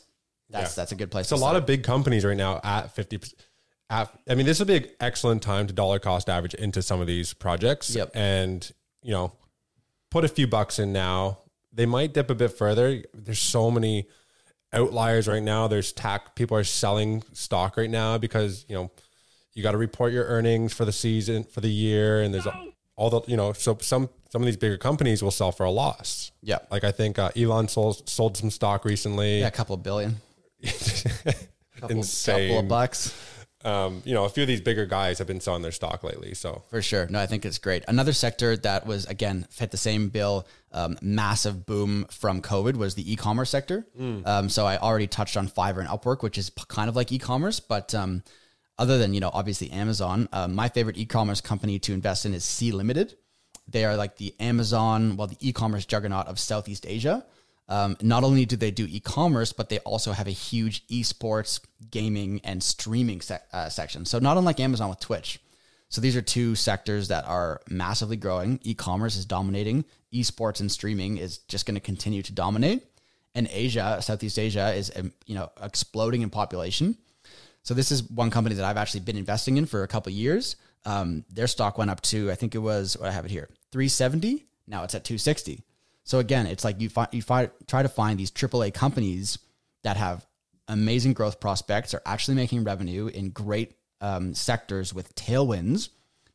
That's 0.55 0.73
Yeah. 0.77 0.83
that's 0.83 0.93
a 0.93 0.97
good 0.97 1.11
place. 1.11 1.25
It's 1.27 1.33
a 1.33 1.37
lot 1.45 1.57
of 1.57 1.67
big 1.67 1.83
companies 1.83 2.25
right 2.25 2.37
now 2.37 2.61
at 2.65 2.95
50 2.95 3.21
at, 3.91 4.11
I 4.29 4.35
mean, 4.35 4.47
this 4.47 4.59
would 4.61 4.69
be 4.69 4.77
an 4.77 4.87
excellent 5.01 5.43
time 5.43 5.67
to 5.67 5.73
dollar 5.75 5.99
cost 5.99 6.31
average 6.31 6.55
into 6.55 6.81
some 6.81 7.01
of 7.01 7.07
these 7.07 7.35
projects. 7.35 7.95
Yep. 7.95 8.13
And, 8.15 8.73
you 9.03 9.13
know, 9.13 9.33
put 10.11 10.25
a 10.25 10.29
few 10.29 10.47
bucks 10.47 10.79
in 10.79 10.93
now. 10.93 11.41
They 11.73 11.85
might 11.87 12.15
dip 12.15 12.31
a 12.31 12.35
bit 12.35 12.57
further. 12.57 13.03
There's 13.13 13.39
so 13.41 13.71
many 13.71 14.07
outliers 14.73 15.29
right 15.29 15.43
now. 15.43 15.69
There's 15.69 15.93
tax 15.93 16.31
people 16.35 16.57
are 16.57 16.65
selling 16.65 17.23
stock 17.33 17.77
right 17.77 17.91
now 17.91 18.17
because, 18.17 18.65
you 18.69 18.75
know, 18.75 18.91
you 19.53 19.63
got 19.63 19.73
to 19.73 19.79
report 19.79 20.13
your 20.13 20.25
earnings 20.25 20.73
for 20.73 20.85
the 20.85 20.93
season, 20.93 21.45
for 21.45 21.61
the 21.61 21.69
year. 21.71 22.23
And 22.23 22.33
there's 22.33 22.47
all 22.97 23.11
the, 23.11 23.21
you 23.27 23.37
know, 23.37 23.53
so 23.53 23.77
some, 23.81 24.09
some 24.31 24.43
of 24.43 24.47
these 24.47 24.57
bigger 24.57 24.79
companies 24.79 25.23
will 25.23 25.31
sell 25.31 25.53
for 25.53 25.65
a 25.65 25.71
loss. 25.71 26.33
Yeah. 26.43 26.59
Like 26.71 26.85
I 26.85 26.91
think 26.91 27.19
uh, 27.19 27.31
Elon 27.37 27.69
sold, 27.69 28.09
sold 28.09 28.37
some 28.37 28.51
stock 28.51 28.85
recently. 28.85 29.41
yeah, 29.41 29.49
a 29.49 29.51
couple 29.53 29.75
of 29.75 29.83
billion, 29.83 30.17
couple, 31.81 31.97
Insane. 31.99 32.49
couple 32.49 32.61
of 32.61 32.69
bucks. 32.69 33.15
um, 33.65 34.03
you 34.05 34.13
know, 34.15 34.25
a 34.25 34.29
few 34.29 34.43
of 34.43 34.47
these 34.47 34.61
bigger 34.61 34.85
guys 34.87 35.19
have 35.19 35.27
been 35.27 35.41
selling 35.41 35.63
their 35.63 35.73
stock 35.73 36.05
lately. 36.05 36.35
So 36.35 36.63
For 36.69 36.83
sure. 36.83 37.07
No, 37.09 37.19
I 37.19 37.27
think 37.27 37.47
it's 37.47 37.59
great. 37.59 37.83
Another 37.89 38.13
sector 38.13 38.57
that 38.59 38.87
was, 38.87 39.07
again, 39.07 39.47
fit 39.51 39.71
the 39.71 39.77
same 39.79 40.11
bill, 40.11 40.47
um, 40.73 40.99
massive 41.01 41.65
boom 41.65 42.07
from 42.11 42.43
COVID 42.43 42.77
was 42.77 42.95
the 42.95 43.11
e 43.11 43.17
commerce 43.17 43.51
sector. 43.51 43.87
Um, 44.27 44.49
so 44.49 44.67
I 44.67 44.77
already 44.77 45.07
touched 45.07 45.37
on 45.37 45.49
Fiverr 45.49 45.79
and 45.79 45.89
Upwork, 45.89 46.23
which 46.23 46.37
is 46.37 46.51
kind 46.69 46.89
of 46.89 46.97
like 46.97 47.11
e 47.11 47.19
commerce. 47.19 47.59
But 47.61 47.95
um, 47.95 48.23
other 48.79 48.99
than, 48.99 49.15
you 49.15 49.21
know, 49.21 49.31
obviously 49.33 49.71
Amazon, 49.71 50.29
um, 50.33 50.55
my 50.55 50.69
favorite 50.69 50.99
e 50.99 51.07
commerce 51.07 51.41
company 51.41 51.79
to 51.81 51.95
invest 51.95 52.27
in 52.27 52.35
is 52.35 52.45
Sea 52.45 52.73
Limited. 52.73 53.17
They 53.67 53.87
are 53.87 53.97
like 53.97 54.17
the 54.19 54.35
Amazon, 54.41 55.17
well, 55.17 55.27
the 55.29 55.39
e 55.41 55.53
commerce 55.55 55.87
juggernaut 55.87 56.27
of 56.27 56.39
Southeast 56.39 56.85
Asia. 56.87 57.25
Um, 57.69 57.97
not 58.03 58.25
only 58.25 58.45
do 58.45 58.57
they 58.57 58.71
do 58.71 58.87
e-commerce, 58.89 59.53
but 59.53 59.69
they 59.69 59.79
also 59.81 60.13
have 60.13 60.27
a 60.27 60.33
huge 60.33 60.87
esports, 60.89 61.61
gaming, 61.91 62.41
and 62.45 62.63
streaming 62.63 63.23
uh, 63.53 63.69
section. 63.69 64.05
So 64.05 64.19
not 64.19 64.37
unlike 64.37 64.61
Amazon 64.61 64.91
with 64.91 65.01
Twitch. 65.01 65.41
So 65.89 66.01
these 66.01 66.17
are 66.17 66.23
two 66.23 66.55
sectors 66.55 67.09
that 67.09 67.25
are 67.27 67.61
massively 67.71 68.17
growing. 68.17 68.59
E-commerce 68.63 69.17
is 69.17 69.25
dominating. 69.25 69.85
Esports 70.13 70.61
and 70.61 70.71
streaming 70.71 71.19
is 71.19 71.39
just 71.39 71.67
going 71.67 71.77
to 71.77 71.81
continue 71.81 72.23
to 72.23 72.33
dominate. 72.33 72.83
And 73.35 73.49
Asia, 73.51 73.99
Southeast 74.01 74.39
Asia, 74.39 74.73
is 74.75 74.93
um, 74.97 75.13
you 75.27 75.35
know 75.35 75.51
exploding 75.63 76.23
in 76.23 76.31
population. 76.31 76.97
So 77.63 77.75
this 77.75 77.91
is 77.91 78.03
one 78.11 78.31
company 78.31 78.55
that 78.57 78.65
I've 78.65 78.77
actually 78.77 79.01
been 79.01 79.17
investing 79.17 79.57
in 79.57 79.67
for 79.67 79.83
a 79.83 79.89
couple 79.89 80.13
years. 80.13 80.57
Um, 80.85 81.25
their 81.31 81.47
stock 81.47 81.79
went 81.79 81.91
up 81.91 82.01
to 82.03 82.31
I 82.31 82.35
think 82.35 82.55
it 82.55 82.59
was 82.59 82.97
what 82.99 83.09
I 83.09 83.13
have 83.13 83.25
it 83.25 83.31
here, 83.31 83.49
370. 83.73 84.45
Now 84.67 84.85
it's 84.85 84.95
at 84.95 85.05
260. 85.05 85.63
So 86.05 86.19
again, 86.19 86.47
it's 86.47 86.65
like 86.65 86.81
you 86.81 86.89
find 86.89 87.09
you 87.13 87.23
find 87.23 87.51
try 87.67 87.83
to 87.83 87.89
find 87.89 88.19
these 88.19 88.31
AAA 88.31 88.73
companies 88.75 89.39
that 89.83 89.97
have 89.97 90.27
amazing 90.69 91.13
growth 91.13 91.41
prospects, 91.41 91.93
are 91.95 92.03
actually 92.07 92.35
making 92.37 92.65
revenue 92.65 93.07
in 93.09 93.31
great 93.31 93.75
um, 94.01 94.35
sectors 94.35 94.95
with 94.95 95.15
tailwinds 95.15 95.89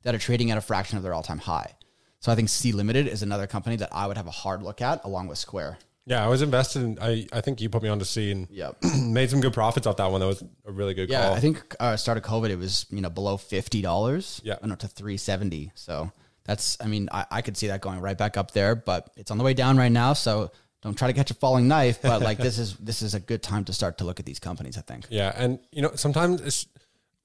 that 0.04 0.14
are 0.14 0.20
trading 0.20 0.52
at 0.52 0.58
a 0.58 0.62
fraction 0.62 0.98
of 0.98 1.04
their 1.04 1.14
all 1.14 1.24
time 1.24 1.40
high. 1.40 1.76
So 2.20 2.32
I 2.32 2.36
think 2.36 2.50
Sea 2.50 2.72
Limited 2.74 3.08
is 3.08 3.24
another 3.24 3.48
company 3.48 3.76
that 3.78 3.90
I 3.92 4.06
would 4.08 4.18
have 4.18 4.28
a 4.28 4.32
hard 4.32 4.62
look 4.62 4.82
at 4.82 5.04
along 5.06 5.28
with 5.28 5.38
Square. 5.38 5.78
yeah, 6.06 6.24
I 6.24 6.28
was 6.28 6.42
invested 6.42 6.82
in, 6.84 7.00
I, 7.02 7.28
I 7.32 7.42
think 7.42 7.62
you 7.62 7.70
put 7.70 7.82
me 7.82 7.90
on 7.90 7.98
to 8.00 8.06
Sea 8.06 8.32
and 8.32 8.48
Yep. 8.50 8.78
made 9.02 9.30
some 9.30 9.40
good 9.42 9.54
profits 9.54 9.88
off 9.88 9.98
that 9.98 10.12
one. 10.12 10.20
That 10.22 10.28
was 10.28 10.44
a 10.66 10.72
really 10.72 10.94
good 10.94 11.10
Yeah, 11.10 11.28
call. 11.28 11.34
I 11.36 11.40
think 11.40 11.76
uh, 11.80 11.96
start 11.98 12.18
of 12.18 12.24
COVID, 12.24 12.50
it 12.50 12.58
was 12.58 12.86
you 12.90 13.02
know 13.02 13.10
below 13.10 13.38
fifty 13.38 13.82
dollars. 13.82 14.42
Yeah. 14.44 14.56
went 14.62 14.74
up 14.74 14.80
to 14.80 14.88
three 14.88 15.18
seventy. 15.18 15.72
So 15.76 16.12
that's, 16.50 16.78
I 16.82 16.88
mean, 16.88 17.10
I, 17.12 17.26
I 17.30 17.42
could 17.44 17.56
see 17.56 17.68
that 17.68 17.80
going 17.80 18.00
right 18.00 18.18
back 18.18 18.36
up 18.36 18.50
there, 18.52 18.74
but 18.74 19.12
it's 19.16 19.30
on 19.30 19.38
the 19.38 19.44
way 19.44 19.54
down 19.54 19.78
right 19.78 19.92
now. 19.92 20.14
So 20.14 20.50
don't 20.82 20.98
try 20.98 21.08
to 21.08 21.14
catch 21.14 21.30
a 21.30 21.36
falling 21.36 21.68
knife. 21.68 22.02
But 22.02 22.22
like 22.24 22.40
this 22.40 22.58
is 22.58 22.76
this 22.80 23.04
is 23.04 23.14
a 23.14 23.20
good 23.20 23.44
time 23.44 23.66
to 23.66 23.74
start 23.74 24.00
to 24.00 24.04
look 24.04 24.20
at 24.20 24.26
these 24.26 24.40
companies. 24.40 24.76
I 24.76 24.82
think. 24.82 25.06
Yeah, 25.12 25.32
and 25.36 25.60
you 25.72 25.84
know 25.84 25.92
sometimes 25.94 26.42
it's 26.42 26.66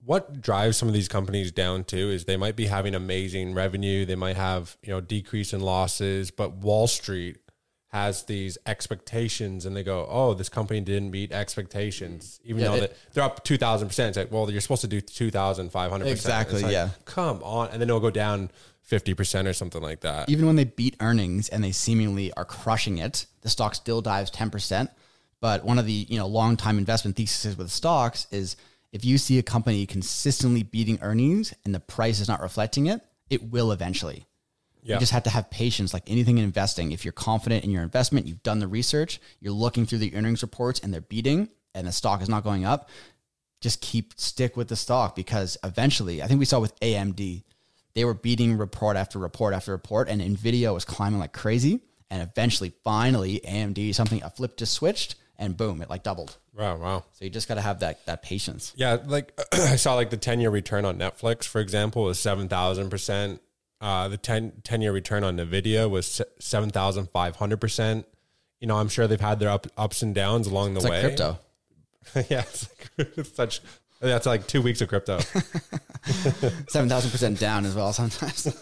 what 0.04 0.42
drives 0.42 0.76
some 0.76 0.88
of 0.88 0.94
these 0.94 1.08
companies 1.08 1.52
down 1.52 1.84
too 1.84 2.10
is 2.10 2.26
they 2.26 2.36
might 2.36 2.54
be 2.54 2.66
having 2.66 2.94
amazing 2.94 3.54
revenue, 3.54 4.04
they 4.04 4.14
might 4.14 4.36
have 4.36 4.76
you 4.82 4.90
know 4.90 5.00
decrease 5.00 5.54
in 5.54 5.60
losses, 5.60 6.30
but 6.30 6.56
Wall 6.56 6.86
Street 6.86 7.38
has 7.94 8.24
these 8.24 8.58
expectations 8.66 9.64
and 9.64 9.76
they 9.76 9.84
go, 9.84 10.04
oh, 10.10 10.34
this 10.34 10.48
company 10.48 10.80
didn't 10.80 11.12
meet 11.12 11.30
expectations, 11.30 12.40
even 12.44 12.60
Yeah, 12.60 12.76
though 12.76 12.88
they're 13.12 13.22
up 13.22 13.44
2,000%. 13.44 14.08
It's 14.08 14.16
like, 14.16 14.32
well, 14.32 14.50
you're 14.50 14.60
supposed 14.60 14.80
to 14.80 14.88
do 14.88 15.00
2,500%. 15.00 16.04
Exactly, 16.04 16.62
like, 16.62 16.72
yeah. 16.72 16.88
Come 17.04 17.40
on. 17.44 17.68
And 17.68 17.80
then 17.80 17.88
it'll 17.88 18.00
go 18.00 18.10
down 18.10 18.50
50% 18.90 19.46
or 19.46 19.52
something 19.52 19.82
like 19.82 20.00
that. 20.00 20.28
even 20.28 20.46
when 20.46 20.56
they 20.56 20.64
beat 20.64 20.96
earnings 21.00 21.48
and 21.48 21.64
they 21.64 21.72
seemingly 21.72 22.32
are 22.34 22.44
crushing 22.44 22.98
it, 22.98 23.26
the 23.40 23.48
stock 23.48 23.74
still 23.74 24.02
dives 24.02 24.30
10%. 24.30 24.88
But 25.40 25.64
one 25.64 25.78
of 25.78 25.86
the, 25.86 26.06
you 26.08 26.18
know, 26.18 26.26
long 26.26 26.56
time 26.56 26.78
investment 26.78 27.16
theses 27.16 27.56
with 27.56 27.70
stocks 27.70 28.26
is 28.30 28.56
if 28.92 29.04
you 29.04 29.18
see 29.18 29.38
a 29.38 29.42
company 29.42 29.86
consistently 29.86 30.62
beating 30.62 30.98
earnings 31.02 31.52
and 31.64 31.74
the 31.74 31.80
price 31.80 32.20
is 32.20 32.28
not 32.28 32.40
reflecting 32.40 32.86
it, 32.86 33.00
it 33.30 33.50
will 33.50 33.72
eventually. 33.72 34.26
Yeah. 34.82 34.96
You 34.96 35.00
just 35.00 35.12
have 35.12 35.22
to 35.24 35.30
have 35.30 35.50
patience 35.50 35.94
like 35.94 36.04
anything 36.06 36.36
in 36.38 36.44
investing. 36.44 36.92
If 36.92 37.04
you're 37.04 37.12
confident 37.12 37.64
in 37.64 37.70
your 37.70 37.82
investment, 37.82 38.26
you've 38.26 38.42
done 38.42 38.58
the 38.58 38.68
research, 38.68 39.18
you're 39.40 39.52
looking 39.52 39.86
through 39.86 39.98
the 39.98 40.14
earnings 40.14 40.42
reports 40.42 40.80
and 40.80 40.92
they're 40.92 41.00
beating 41.00 41.48
and 41.74 41.86
the 41.86 41.92
stock 41.92 42.22
is 42.22 42.28
not 42.28 42.44
going 42.44 42.64
up, 42.64 42.88
just 43.60 43.80
keep 43.80 44.12
stick 44.16 44.56
with 44.56 44.68
the 44.68 44.76
stock 44.76 45.16
because 45.16 45.56
eventually, 45.64 46.22
I 46.22 46.26
think 46.26 46.38
we 46.38 46.44
saw 46.44 46.60
with 46.60 46.78
AMD, 46.80 47.42
they 47.94 48.04
were 48.04 48.14
beating 48.14 48.56
report 48.56 48.96
after 48.96 49.18
report 49.18 49.54
after 49.54 49.72
report, 49.72 50.08
and 50.08 50.20
Nvidia 50.20 50.72
was 50.74 50.84
climbing 50.84 51.20
like 51.20 51.32
crazy. 51.32 51.80
And 52.10 52.22
eventually, 52.22 52.72
finally, 52.84 53.40
AMD 53.44 53.94
something 53.94 54.22
a 54.22 54.30
flip 54.30 54.56
just 54.56 54.72
switched, 54.74 55.16
and 55.38 55.56
boom, 55.56 55.80
it 55.82 55.90
like 55.90 56.02
doubled. 56.04 56.36
wow. 56.52 56.76
Wow. 56.76 57.04
So 57.12 57.24
you 57.24 57.30
just 57.30 57.48
got 57.48 57.54
to 57.54 57.60
have 57.60 57.80
that 57.80 58.04
that 58.06 58.22
patience. 58.22 58.72
Yeah, 58.76 58.98
like 59.04 59.32
I 59.52 59.76
saw 59.76 59.94
like 59.94 60.10
the 60.10 60.16
10 60.16 60.40
year 60.40 60.50
return 60.50 60.84
on 60.84 60.98
Netflix, 60.98 61.44
for 61.44 61.60
example, 61.60 62.04
was 62.04 62.18
7,000%. 62.18 63.40
Uh, 63.80 64.08
the 64.08 64.16
10, 64.16 64.52
10 64.62 64.80
year 64.82 64.92
return 64.92 65.24
on 65.24 65.36
NVIDIA 65.36 65.90
was 65.90 66.22
7,500%. 66.40 68.04
You 68.60 68.68
know, 68.68 68.76
I'm 68.78 68.88
sure 68.88 69.06
they've 69.06 69.20
had 69.20 69.40
their 69.40 69.50
up, 69.50 69.66
ups 69.76 70.02
and 70.02 70.14
downs 70.14 70.46
along 70.46 70.74
the 70.74 70.80
It's 70.80 70.88
way. 70.88 71.00
crypto. 71.02 71.38
yeah, 72.30 72.40
it's, 72.40 72.68
like, 72.98 73.08
it's 73.16 73.32
such, 73.36 73.60
that's 74.08 74.26
like 74.26 74.46
two 74.46 74.62
weeks 74.62 74.80
of 74.80 74.88
crypto. 74.88 75.18
Seven 76.68 76.88
thousand 76.88 77.10
percent 77.10 77.40
down 77.40 77.64
as 77.64 77.74
well 77.74 77.92
sometimes. 77.92 78.44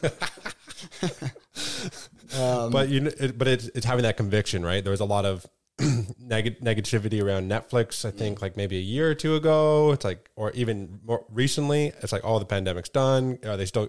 but 2.70 2.88
you 2.88 3.06
it, 3.06 3.38
but 3.38 3.48
it's, 3.48 3.66
it's 3.74 3.86
having 3.86 4.04
that 4.04 4.16
conviction, 4.16 4.64
right? 4.64 4.82
There 4.82 4.90
was 4.90 5.00
a 5.00 5.04
lot 5.04 5.24
of 5.24 5.46
neg- 6.18 6.60
negativity 6.60 7.22
around 7.22 7.50
Netflix. 7.50 8.04
I 8.04 8.10
mm. 8.10 8.18
think 8.18 8.42
like 8.42 8.56
maybe 8.56 8.76
a 8.76 8.82
year 8.82 9.10
or 9.10 9.14
two 9.14 9.34
ago. 9.34 9.92
It's 9.92 10.04
like, 10.04 10.30
or 10.36 10.50
even 10.52 11.00
more 11.04 11.24
recently, 11.30 11.92
it's 12.02 12.12
like, 12.12 12.22
oh, 12.24 12.38
the 12.38 12.44
pandemic's 12.44 12.88
done. 12.88 13.38
Are 13.44 13.56
they 13.56 13.66
still? 13.66 13.88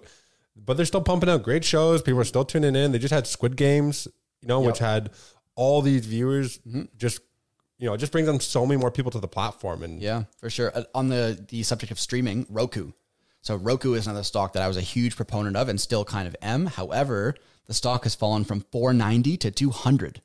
But 0.56 0.76
they're 0.76 0.86
still 0.86 1.02
pumping 1.02 1.28
out 1.28 1.42
great 1.42 1.64
shows. 1.64 2.02
People 2.02 2.20
are 2.20 2.24
still 2.24 2.44
tuning 2.44 2.76
in. 2.76 2.92
They 2.92 2.98
just 2.98 3.14
had 3.14 3.26
Squid 3.26 3.56
Games, 3.56 4.06
you 4.40 4.48
know, 4.48 4.60
which 4.60 4.78
had 4.78 5.10
all 5.56 5.82
these 5.82 6.06
viewers. 6.06 6.58
Mm-hmm. 6.58 6.82
Just 6.96 7.20
you 7.84 7.90
know, 7.90 7.94
it 7.94 7.98
just 7.98 8.12
brings 8.12 8.26
them 8.26 8.40
so 8.40 8.64
many 8.64 8.80
more 8.80 8.90
people 8.90 9.10
to 9.10 9.20
the 9.20 9.28
platform. 9.28 9.82
And 9.82 10.00
Yeah, 10.00 10.24
for 10.38 10.48
sure. 10.48 10.72
Uh, 10.74 10.84
On 10.94 11.08
the 11.10 11.38
the 11.50 11.62
subject 11.62 11.92
of 11.92 12.00
streaming, 12.00 12.46
Roku. 12.48 12.92
So 13.42 13.56
Roku 13.56 13.92
is 13.92 14.06
another 14.06 14.22
stock 14.24 14.54
that 14.54 14.62
I 14.62 14.68
was 14.68 14.78
a 14.78 14.80
huge 14.80 15.16
proponent 15.16 15.54
of 15.54 15.68
and 15.68 15.78
still 15.78 16.02
kind 16.02 16.26
of 16.26 16.34
am. 16.40 16.64
However, 16.64 17.34
the 17.66 17.74
stock 17.74 18.04
has 18.04 18.14
fallen 18.14 18.44
from 18.44 18.60
490 18.72 19.36
to 19.36 19.50
200. 19.50 20.22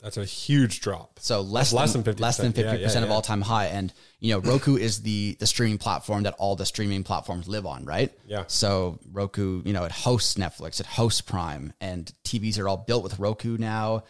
that's 0.00 0.16
a 0.16 0.24
huge 0.24 0.80
drop. 0.80 1.18
So 1.18 1.40
less 1.40 1.70
than, 1.70 1.78
less 1.78 1.92
than 1.92 2.02
50%. 2.04 2.20
less 2.20 2.36
than 2.36 2.52
50% 2.52 2.56
Yeah, 2.56 2.74
yeah, 2.76 2.86
of 2.86 3.08
yeah. 3.08 3.12
all 3.14 3.22
time 3.22 3.40
high. 3.42 3.66
And 3.66 3.92
you 4.20 4.32
know, 4.32 4.38
Roku 4.38 4.76
is 4.76 5.02
the 5.02 5.36
the 5.40 5.46
streaming 5.48 5.78
platform 5.78 6.22
that 6.22 6.34
all 6.38 6.54
the 6.54 6.66
streaming 6.66 7.02
platforms 7.02 7.48
live 7.48 7.66
on, 7.66 7.84
right? 7.84 8.10
Yeah. 8.26 8.44
So 8.46 8.98
Roku, 9.10 9.62
you 9.64 9.72
know, 9.72 9.84
it 9.84 9.92
hosts 9.92 10.34
Netflix, 10.34 10.78
it 10.78 10.86
hosts 10.86 11.20
Prime, 11.20 11.72
and 11.80 12.12
TVs 12.24 12.60
are 12.60 12.68
all 12.68 12.76
built 12.76 13.02
with 13.02 13.18
Roku 13.18 13.56
now. 13.58 14.04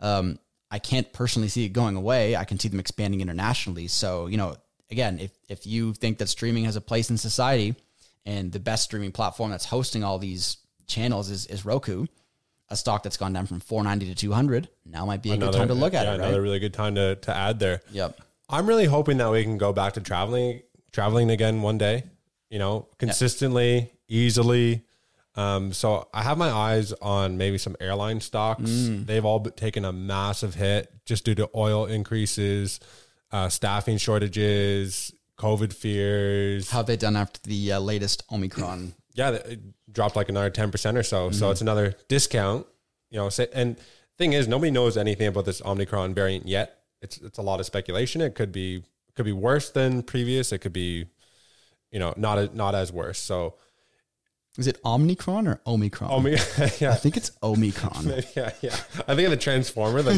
Um, 0.00 0.38
I 0.70 0.78
can't 0.78 1.10
personally 1.12 1.48
see 1.48 1.64
it 1.64 1.70
going 1.70 1.96
away. 1.96 2.36
I 2.36 2.44
can 2.44 2.58
see 2.58 2.68
them 2.68 2.80
expanding 2.80 3.20
internationally. 3.20 3.88
So, 3.88 4.26
you 4.26 4.36
know, 4.36 4.56
again, 4.90 5.18
if 5.18 5.32
if 5.48 5.66
you 5.66 5.94
think 5.94 6.18
that 6.18 6.28
streaming 6.28 6.64
has 6.64 6.76
a 6.76 6.80
place 6.80 7.10
in 7.10 7.16
society 7.16 7.74
and 8.26 8.52
the 8.52 8.60
best 8.60 8.84
streaming 8.84 9.12
platform 9.12 9.50
that's 9.50 9.64
hosting 9.64 10.04
all 10.04 10.18
these 10.18 10.58
channels 10.86 11.30
is, 11.30 11.46
is 11.46 11.64
Roku, 11.64 12.06
a 12.68 12.76
stock 12.76 13.02
that's 13.02 13.16
gone 13.16 13.32
down 13.32 13.46
from 13.46 13.60
490 13.60 14.14
to 14.14 14.20
200, 14.20 14.68
now 14.84 15.06
might 15.06 15.22
be 15.22 15.32
a 15.32 15.36
good 15.36 15.52
time 15.52 15.68
to 15.68 15.74
look 15.74 15.94
at 15.94 16.04
yeah, 16.04 16.14
it, 16.14 16.18
right? 16.18 16.26
Another 16.26 16.42
really 16.42 16.58
good 16.58 16.74
time 16.74 16.94
to 16.96 17.16
to 17.16 17.34
add 17.34 17.58
there. 17.58 17.82
Yep. 17.92 18.20
I'm 18.50 18.66
really 18.66 18.86
hoping 18.86 19.18
that 19.18 19.30
we 19.30 19.42
can 19.42 19.58
go 19.58 19.72
back 19.72 19.94
to 19.94 20.00
traveling, 20.00 20.62
traveling 20.92 21.30
again 21.30 21.62
one 21.62 21.78
day. 21.78 22.04
You 22.50 22.58
know, 22.58 22.88
consistently, 22.98 23.92
easily. 24.08 24.84
Um, 25.38 25.72
so 25.72 26.08
I 26.12 26.24
have 26.24 26.36
my 26.36 26.50
eyes 26.50 26.92
on 26.94 27.38
maybe 27.38 27.58
some 27.58 27.76
airline 27.78 28.20
stocks. 28.20 28.62
Mm. 28.62 29.06
They've 29.06 29.24
all 29.24 29.38
taken 29.44 29.84
a 29.84 29.92
massive 29.92 30.56
hit 30.56 30.92
just 31.04 31.24
due 31.24 31.36
to 31.36 31.48
oil 31.54 31.86
increases, 31.86 32.80
uh, 33.30 33.48
staffing 33.48 33.98
shortages, 33.98 35.14
COVID 35.38 35.72
fears. 35.72 36.68
How 36.72 36.78
have 36.78 36.86
they 36.86 36.96
done 36.96 37.14
after 37.14 37.38
the 37.44 37.74
uh, 37.74 37.78
latest 37.78 38.24
Omicron? 38.32 38.94
yeah, 39.14 39.30
it 39.30 39.60
dropped 39.92 40.16
like 40.16 40.28
another 40.28 40.50
10% 40.50 40.96
or 40.96 41.04
so. 41.04 41.28
Mm-hmm. 41.28 41.38
So 41.38 41.52
it's 41.52 41.60
another 41.60 41.94
discount, 42.08 42.66
you 43.08 43.18
know, 43.18 43.28
say, 43.28 43.46
and 43.54 43.78
thing 44.16 44.32
is 44.32 44.48
nobody 44.48 44.72
knows 44.72 44.96
anything 44.96 45.28
about 45.28 45.44
this 45.44 45.62
Omicron 45.64 46.14
variant 46.14 46.48
yet. 46.48 46.80
It's, 47.00 47.16
it's 47.18 47.38
a 47.38 47.42
lot 47.42 47.60
of 47.60 47.66
speculation. 47.66 48.20
It 48.22 48.34
could 48.34 48.50
be, 48.50 48.82
could 49.14 49.24
be 49.24 49.32
worse 49.32 49.70
than 49.70 50.02
previous. 50.02 50.50
It 50.50 50.58
could 50.58 50.72
be, 50.72 51.06
you 51.92 52.00
know, 52.00 52.12
not, 52.16 52.38
a, 52.38 52.56
not 52.56 52.74
as 52.74 52.90
worse. 52.90 53.20
So, 53.20 53.54
Is 54.58 54.66
it 54.66 54.78
Omicron 54.84 55.46
or 55.46 55.60
Omicron? 55.66 56.10
Omi- 56.10 56.34
I 56.34 56.36
think 56.96 57.16
it's 57.16 57.30
Omicron. 57.44 58.06
yeah, 58.36 58.50
yeah. 58.60 58.76
I 59.06 59.14
think 59.14 59.26
of 59.26 59.30
the 59.30 59.36
Transformer, 59.36 60.02
the, 60.02 60.10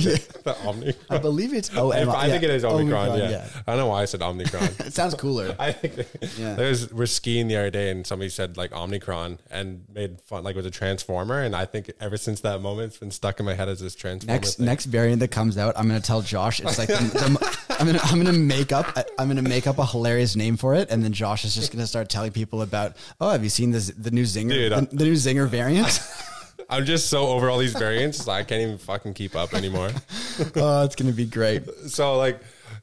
the 0.45 0.57
Omicron. 0.67 0.95
I 1.11 1.19
believe 1.19 1.53
it's 1.53 1.71
O. 1.77 1.93
I, 1.93 2.05
think 2.29 2.43
yeah, 2.43 2.49
it 2.49 2.55
is 2.55 2.65
Omicron. 2.65 3.19
yeah. 3.19 3.47
I 3.67 3.73
don't 3.73 3.77
know 3.79 3.89
why 3.89 4.01
I 4.01 4.05
said 4.07 4.23
Omicron. 4.23 4.65
It 4.79 4.95
sounds 4.95 5.15
cooler. 5.15 5.55
I 5.59 5.73
think 5.73 6.09
Yeah. 6.39 6.57
we're 6.91 7.05
skiing 7.07 7.49
the 7.49 7.57
other 7.57 7.69
day 7.71 7.91
and 7.91 8.07
somebody 8.07 8.31
said 8.31 8.57
like 8.57 8.71
Omnicron 8.71 9.39
and 9.51 9.85
made 9.93 10.21
fun 10.23 10.43
like 10.43 10.55
it 10.55 10.59
was 10.59 10.67
a 10.67 10.71
transformer 10.71 11.43
and 11.43 11.55
I 11.55 11.67
think 11.67 11.91
ever 12.01 12.17
since 12.17 12.41
that 12.41 12.63
moment 12.63 12.89
it's 12.89 12.99
been 12.99 13.11
stuck 13.11 13.41
in 13.41 13.47
my 13.47 13.55
head 13.55 13.69
as 13.69 13.81
this 13.81 13.95
transformer. 13.95 14.33
Next 14.33 14.55
thing. 14.55 14.65
next 14.67 14.87
variant 14.87 15.21
that 15.21 15.31
comes 15.31 15.59
out, 15.59 15.75
I'm 15.77 15.87
gonna 15.87 16.01
tell 16.01 16.23
Josh. 16.23 16.61
It's 16.61 16.79
like 16.79 16.89
the, 16.89 16.95
the, 16.95 17.59
I'm 17.79 17.85
gonna 17.87 18.01
I'm 18.05 18.17
gonna 18.19 18.33
make 18.39 18.73
up 18.73 18.87
I'm 19.19 19.29
gonna 19.29 19.43
make 19.43 19.67
up 19.67 19.79
a 19.79 19.85
hilarious 19.85 20.35
name 20.35 20.57
for 20.57 20.75
it, 20.75 20.91
and 20.91 21.05
then 21.05 21.13
Josh 21.13 21.45
is 21.45 21.55
just 21.55 21.73
gonna 21.73 21.87
start 21.87 22.09
telling 22.09 22.33
people 22.33 22.63
about. 22.63 22.97
Oh, 23.21 23.31
have 23.31 23.43
you 23.45 23.51
seen 23.51 23.71
this 23.71 23.89
the 23.89 24.11
new 24.11 24.25
Zinger 24.35 24.51
Dude, 24.51 24.91
the, 24.91 25.05
new 25.05 25.13
Zinger 25.13 25.49
variant? 25.49 26.01
I'm 26.71 26.85
just 26.85 27.09
so 27.09 27.27
over 27.29 27.51
all 27.51 27.59
these 27.59 27.73
variants 27.73 28.29
I 28.29 28.45
can't 28.45 28.63
even 28.63 28.79
fucking 28.79 29.15
keep 29.15 29.35
up 29.35 29.55
anymore. 29.55 29.91
oh, 30.57 30.85
it's 30.85 30.95
gonna 30.95 31.13
be 31.13 31.27
great. 31.27 31.69
so 31.89 32.17
like 32.17 32.41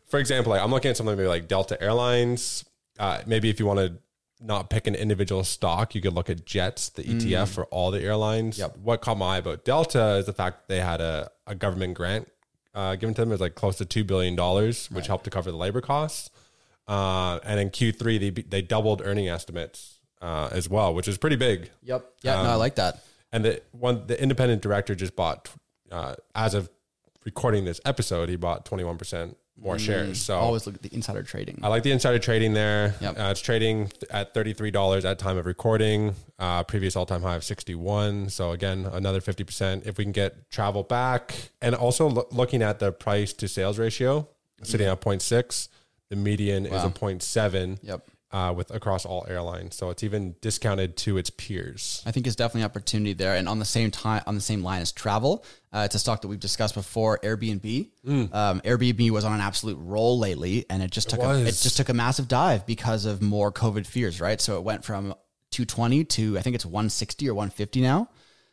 for 0.09 0.19
example, 0.19 0.51
like 0.51 0.61
I'm 0.61 0.71
looking 0.71 0.89
at 0.89 0.97
something 0.97 1.15
maybe 1.15 1.27
like 1.27 1.47
Delta 1.47 1.81
Airlines. 1.81 2.65
Uh, 2.99 3.21
maybe 3.25 3.49
if 3.49 3.59
you 3.59 3.65
want 3.65 3.79
to 3.79 3.97
not 4.39 4.69
pick 4.69 4.87
an 4.87 4.95
individual 4.95 5.43
stock, 5.43 5.95
you 5.95 6.01
could 6.01 6.13
look 6.13 6.29
at 6.29 6.45
Jets, 6.45 6.89
the 6.89 7.03
ETF 7.03 7.49
for 7.49 7.65
all 7.65 7.91
the 7.91 8.01
airlines. 8.01 8.57
Mm. 8.57 8.59
Yep. 8.59 8.77
What 8.77 9.01
caught 9.01 9.17
my 9.17 9.35
eye 9.35 9.37
about 9.37 9.65
Delta 9.65 10.15
is 10.15 10.25
the 10.25 10.33
fact 10.33 10.67
that 10.67 10.73
they 10.73 10.81
had 10.81 11.01
a, 11.01 11.29
a 11.45 11.55
government 11.55 11.95
grant 11.95 12.29
uh, 12.75 12.95
given 12.95 13.15
to 13.15 13.21
them. 13.21 13.29
It 13.29 13.35
was 13.35 13.41
like 13.41 13.55
close 13.55 13.77
to 13.77 13.85
two 13.85 14.03
billion 14.03 14.35
dollars, 14.35 14.89
which 14.91 15.07
helped 15.07 15.23
to 15.25 15.29
cover 15.29 15.51
the 15.51 15.57
labor 15.57 15.81
costs. 15.81 16.29
Uh, 16.87 17.39
and 17.43 17.59
in 17.59 17.69
Q3, 17.69 18.19
they 18.19 18.41
they 18.43 18.61
doubled 18.61 19.01
earning 19.03 19.27
estimates 19.27 19.96
uh, 20.21 20.49
as 20.51 20.69
well, 20.69 20.93
which 20.93 21.07
is 21.07 21.17
pretty 21.17 21.35
big. 21.35 21.69
Yep. 21.83 22.05
Yeah. 22.23 22.43
no, 22.43 22.49
I 22.51 22.55
like 22.55 22.75
that. 22.75 23.03
And 23.31 23.43
the 23.45 23.61
one 23.71 24.07
the 24.07 24.21
independent 24.21 24.61
director 24.61 24.95
just 24.95 25.15
bought 25.15 25.49
uh, 25.91 26.15
as 26.35 26.53
of 26.53 26.69
recording 27.25 27.65
this 27.65 27.81
episode, 27.85 28.29
he 28.29 28.35
bought 28.35 28.65
21 28.65 28.97
percent 28.97 29.37
more 29.59 29.79
shares. 29.79 30.21
So 30.21 30.37
Always 30.37 30.67
look 30.67 30.75
at 30.75 30.83
the 30.83 30.93
insider 30.93 31.23
trading. 31.23 31.59
I 31.63 31.67
like 31.67 31.81
the 31.81 31.91
insider 31.91 32.19
trading 32.19 32.53
there. 32.53 32.93
Yep. 33.01 33.19
Uh, 33.19 33.23
it's 33.31 33.41
trading 33.41 33.91
at 34.11 34.31
$33 34.35 35.03
at 35.03 35.17
time 35.17 35.35
of 35.35 35.47
recording, 35.47 36.13
uh, 36.37 36.63
previous 36.63 36.95
all 36.95 37.07
time 37.07 37.23
high 37.23 37.35
of 37.35 37.43
61. 37.43 38.29
So 38.29 38.51
again, 38.51 38.85
another 38.85 39.19
50%. 39.19 39.87
If 39.87 39.97
we 39.97 40.03
can 40.05 40.11
get 40.11 40.51
travel 40.51 40.83
back 40.83 41.49
and 41.59 41.73
also 41.73 42.07
lo- 42.07 42.27
looking 42.31 42.61
at 42.61 42.77
the 42.77 42.91
price 42.91 43.33
to 43.33 43.47
sales 43.47 43.79
ratio 43.79 44.27
sitting 44.61 44.85
at 44.87 45.01
0.6, 45.01 45.69
the 46.11 46.15
median 46.15 46.67
is 46.67 46.71
Wow. 46.73 46.85
a 46.85 46.91
0.7 46.91 47.79
Yep. 47.81 48.07
Uh, 48.31 48.53
with 48.55 48.71
across 48.71 49.05
all 49.05 49.25
airlines. 49.29 49.75
So 49.75 49.89
it's 49.89 50.03
even 50.03 50.35
discounted 50.41 50.97
to 50.97 51.17
its 51.17 51.29
peers. 51.29 52.03
I 52.05 52.11
think 52.11 52.27
it's 52.27 52.35
definitely 52.35 52.63
opportunity 52.63 53.13
there. 53.13 53.35
And 53.35 53.47
on 53.47 53.59
the 53.59 53.65
same 53.65 53.91
time, 53.91 54.21
on 54.27 54.35
the 54.35 54.41
same 54.41 54.63
line 54.63 54.81
as 54.81 54.91
travel, 54.91 55.45
uh, 55.73 55.83
it's 55.85 55.95
a 55.95 55.99
stock 55.99 56.21
that 56.21 56.27
we've 56.27 56.39
discussed 56.39 56.75
before. 56.75 57.19
Airbnb. 57.19 57.89
Um, 58.33 58.61
Airbnb 58.61 59.09
was 59.11 59.23
on 59.23 59.33
an 59.33 59.41
absolute 59.41 59.77
roll 59.79 60.19
lately, 60.19 60.65
and 60.69 60.81
it 60.83 60.91
just 60.91 61.09
took 61.09 61.19
a, 61.21 61.41
it 61.41 61.55
just 61.55 61.77
took 61.77 61.89
a 61.89 61.93
massive 61.93 62.27
dive 62.27 62.65
because 62.65 63.05
of 63.05 63.21
more 63.21 63.51
COVID 63.51 63.85
fears, 63.85 64.19
right? 64.19 64.39
So 64.41 64.57
it 64.57 64.63
went 64.63 64.83
from 64.83 65.13
220 65.51 66.03
to 66.05 66.37
I 66.37 66.41
think 66.41 66.55
it's 66.55 66.65
160 66.65 67.29
or 67.29 67.33
150 67.33 67.81
now. 67.81 68.09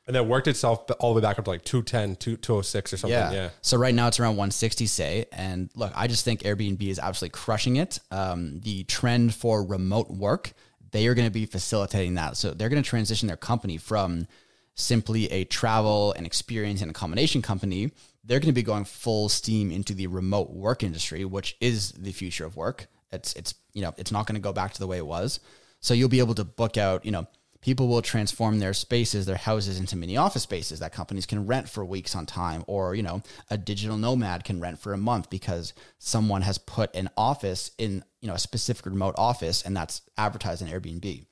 And 0.06 0.14
that 0.16 0.26
worked 0.26 0.49
itself 0.49 0.84
all 1.00 1.14
the 1.14 1.20
way 1.20 1.23
back 1.23 1.38
up 1.38 1.46
to 1.46 1.50
like 1.50 1.64
210, 1.64 2.16
206 2.16 2.92
or 2.92 2.96
something. 2.99 3.18
Yeah. 3.18 3.32
yeah. 3.32 3.50
So 3.62 3.78
right 3.78 3.94
now 3.94 4.08
it's 4.08 4.20
around 4.20 4.37
160, 4.37 4.87
say. 4.87 5.25
And 5.32 5.70
look, 5.75 5.92
I 5.94 6.08
just 6.08 6.25
think 6.25 6.42
Airbnb 6.42 6.82
is 6.82 6.99
absolutely 6.99 7.32
crushing 7.32 7.76
it. 7.76 7.99
Um, 8.11 8.61
the 8.61 8.84
trend 8.84 9.34
for 9.34 9.64
remote 9.64 10.11
work, 10.11 10.52
they 10.90 11.06
are 11.06 11.14
going 11.14 11.26
to 11.26 11.32
be 11.32 11.46
facilitating 11.46 12.14
that. 12.14 12.37
So 12.37 12.50
they're 12.50 12.68
going 12.68 12.82
to 12.82 12.88
transition 12.88 13.28
their 13.28 13.38
company 13.38 13.78
from 13.78 14.26
simply 14.75 15.30
a 15.32 15.44
travel 15.44 16.12
and 16.12 16.26
experience 16.26 16.82
and 16.82 16.90
accommodation 16.90 17.40
company. 17.40 17.90
They're 18.25 18.40
going 18.40 18.49
to 18.49 18.52
be 18.52 18.62
going 18.62 18.84
full 18.84 19.28
steam 19.30 19.70
into 19.70 19.94
the 19.94 20.06
remote 20.06 20.50
work 20.50 20.82
industry, 20.82 21.25
which 21.25 21.56
is 21.61 21.92
the 21.92 22.12
future 22.12 22.44
of 22.44 22.56
work. 22.56 22.88
It's, 23.11 23.32
it's, 23.34 23.54
you 23.73 23.80
know, 23.80 23.94
it's 23.96 24.12
not 24.12 24.26
going 24.26 24.34
to 24.34 24.40
go 24.40 24.52
back 24.52 24.75
to 24.75 24.80
the 24.80 24.87
way 24.87 24.99
it 24.99 25.06
was. 25.06 25.40
So 25.80 25.94
you'll 25.94 26.08
be 26.08 26.18
able 26.18 26.34
to 26.34 26.44
book 26.44 26.76
out, 26.76 27.04
you 27.04 27.12
know, 27.12 27.26
people 27.64 27.88
will 27.88 28.02
transform 28.02 28.59
their 28.59 28.75
spaces, 28.75 29.25
their 29.25 29.38
houses 29.38 29.80
into 29.80 29.97
mini 29.97 30.18
office 30.18 30.42
spaces 30.42 30.80
that 30.80 30.92
companies 30.92 31.25
can 31.25 31.47
rent 31.47 31.66
for 31.66 31.83
weeks 31.83 32.14
on 32.14 32.26
time 32.26 32.62
or, 32.66 32.94
you 32.94 33.02
know, 33.02 33.23
a 33.49 33.56
digital 33.56 33.97
nomad 33.97 34.44
can 34.44 34.61
rent 34.61 34.78
for 34.78 34.92
a 34.92 34.99
month 34.99 35.30
because 35.30 35.73
someone 35.99 36.42
has 36.42 36.59
put 36.59 36.94
an 36.94 37.09
office 37.16 37.71
in, 37.78 38.04
you 38.21 38.28
know, 38.28 38.35
a 38.35 38.38
specific 38.38 38.85
remote 38.85 39.14
office 39.16 39.62
and 39.62 39.75
that's 39.75 40.02
advertised 40.18 40.61
in 40.61 40.68
Airbnb. 40.68 41.25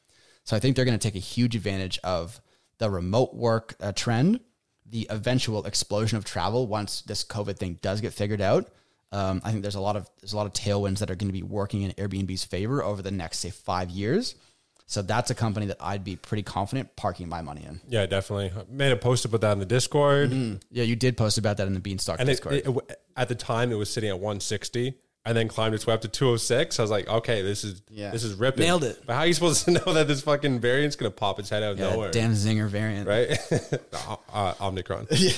So 0.45 0.57
I 0.57 0.59
think 0.59 0.75
they're 0.75 0.87
going 0.87 0.99
to 0.99 1.07
take 1.07 1.17
a 1.17 1.25
huge 1.25 1.55
advantage 1.55 1.99
of 2.03 2.41
the 2.79 2.89
remote 2.89 3.35
work 3.35 3.75
uh, 3.79 3.93
trend, 3.93 4.41
the 4.89 5.07
eventual 5.11 5.67
explosion 5.67 6.17
of 6.17 6.25
travel 6.25 6.67
once 6.67 7.03
this 7.03 7.25
COVID 7.25 7.59
thing 7.59 7.79
does 7.83 8.01
get 8.01 8.15
figured 8.15 8.41
out. 8.41 8.73
Um, 9.13 9.43
I 9.45 9.51
think 9.51 9.61
there's 9.61 9.75
a 9.75 9.81
lot 9.83 9.97
of 9.97 10.09
there's 10.23 10.33
a 10.33 10.39
lot 10.39 10.47
of 10.47 10.55
tailwinds 10.55 11.01
that 11.01 11.11
are 11.11 11.15
going 11.15 11.29
to 11.29 11.35
be 11.35 11.43
working 11.43 11.83
in 11.83 11.93
Airbnb's 11.93 12.45
favor 12.45 12.83
over 12.83 13.03
the 13.03 13.11
next 13.11 13.41
say 13.41 13.51
five 13.51 13.91
years. 13.91 14.35
So 14.87 15.03
that's 15.03 15.31
a 15.31 15.35
company 15.35 15.67
that 15.67 15.79
I'd 15.81 16.05
be 16.05 16.17
pretty 16.17 16.43
confident 16.43 16.95
parking 16.97 17.29
my 17.29 17.41
money 17.41 17.65
in. 17.65 17.81
Yeah, 17.89 18.07
definitely. 18.07 18.53
I 18.57 18.65
made 18.71 18.93
a 18.93 18.97
post 18.97 19.25
about 19.25 19.41
that 19.41 19.53
in 19.53 19.59
the 19.59 19.67
Discord. 19.67 20.31
Mm-hmm. 20.31 20.57
Yeah, 20.71 20.85
you 20.85 20.97
did 20.97 21.17
post 21.17 21.39
about 21.39 21.57
that 21.59 21.67
in 21.67 21.75
the 21.75 21.81
Beanstalk 21.81 22.21
and 22.21 22.29
Discord. 22.29 22.57
It, 22.57 22.67
it, 22.67 23.01
at 23.17 23.29
the 23.29 23.35
time, 23.35 23.73
it 23.73 23.77
was 23.77 23.91
sitting 23.91 24.11
at 24.11 24.17
160 24.17 24.95
and 25.25 25.37
then 25.37 25.49
climbed 25.49 25.75
its 25.75 25.87
way 25.87 25.95
up 25.95 26.01
to 26.01 26.09
206. 26.09 26.79
I 26.79 26.83
was 26.83 26.91
like, 26.91 27.09
okay, 27.09 27.43
this 27.43 27.65
is 27.65 27.83
yeah. 27.89 28.11
this 28.11 28.25
is 28.25 28.35
ripping. 28.35 28.65
Nailed 28.65 28.85
it. 28.85 29.03
But 29.07 29.15
how 29.15 29.21
are 29.21 29.27
you 29.27 29.35
supposed 29.35 29.65
to 29.67 29.71
know 29.87 29.93
that 29.93 30.09
this 30.09 30.23
fucking 30.23 30.61
variant's 30.61 30.97
going 30.97 31.11
to 31.11 31.17
pop 31.17 31.39
its 31.39 31.49
head 31.49 31.63
out 31.63 31.73
of 31.73 31.79
yeah, 31.79 31.91
nowhere? 31.91 32.11
Damn 32.11 32.33
Zinger 32.33 32.69
variant. 32.69 33.09
Right? 33.09 33.39
uh, 34.33 34.55
Omicron. 34.61 35.07
yeah. 35.11 35.33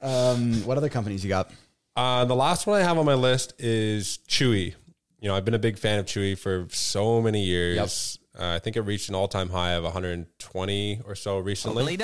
um, 0.00 0.64
what 0.64 0.76
other 0.76 0.88
companies 0.88 1.24
you 1.24 1.28
got? 1.28 1.50
Uh, 1.94 2.24
the 2.24 2.36
last 2.36 2.66
one 2.66 2.80
I 2.80 2.84
have 2.84 2.98
on 2.98 3.06
my 3.06 3.14
list 3.14 3.54
is 3.58 4.18
Chewy. 4.28 4.74
You 5.20 5.28
know, 5.28 5.34
I've 5.34 5.44
been 5.44 5.54
a 5.54 5.58
big 5.58 5.78
fan 5.78 5.98
of 5.98 6.06
Chewy 6.06 6.38
for 6.38 6.66
so 6.70 7.22
many 7.22 7.42
years. 7.42 7.76
Yep. 7.76 8.25
Uh, 8.38 8.54
I 8.54 8.58
think 8.58 8.76
it 8.76 8.82
reached 8.82 9.08
an 9.08 9.14
all 9.14 9.28
time 9.28 9.50
high 9.50 9.72
of 9.72 9.84
120 9.84 11.02
or 11.04 11.14
so 11.14 11.38
recently. 11.38 11.82
Oakley 11.82 11.96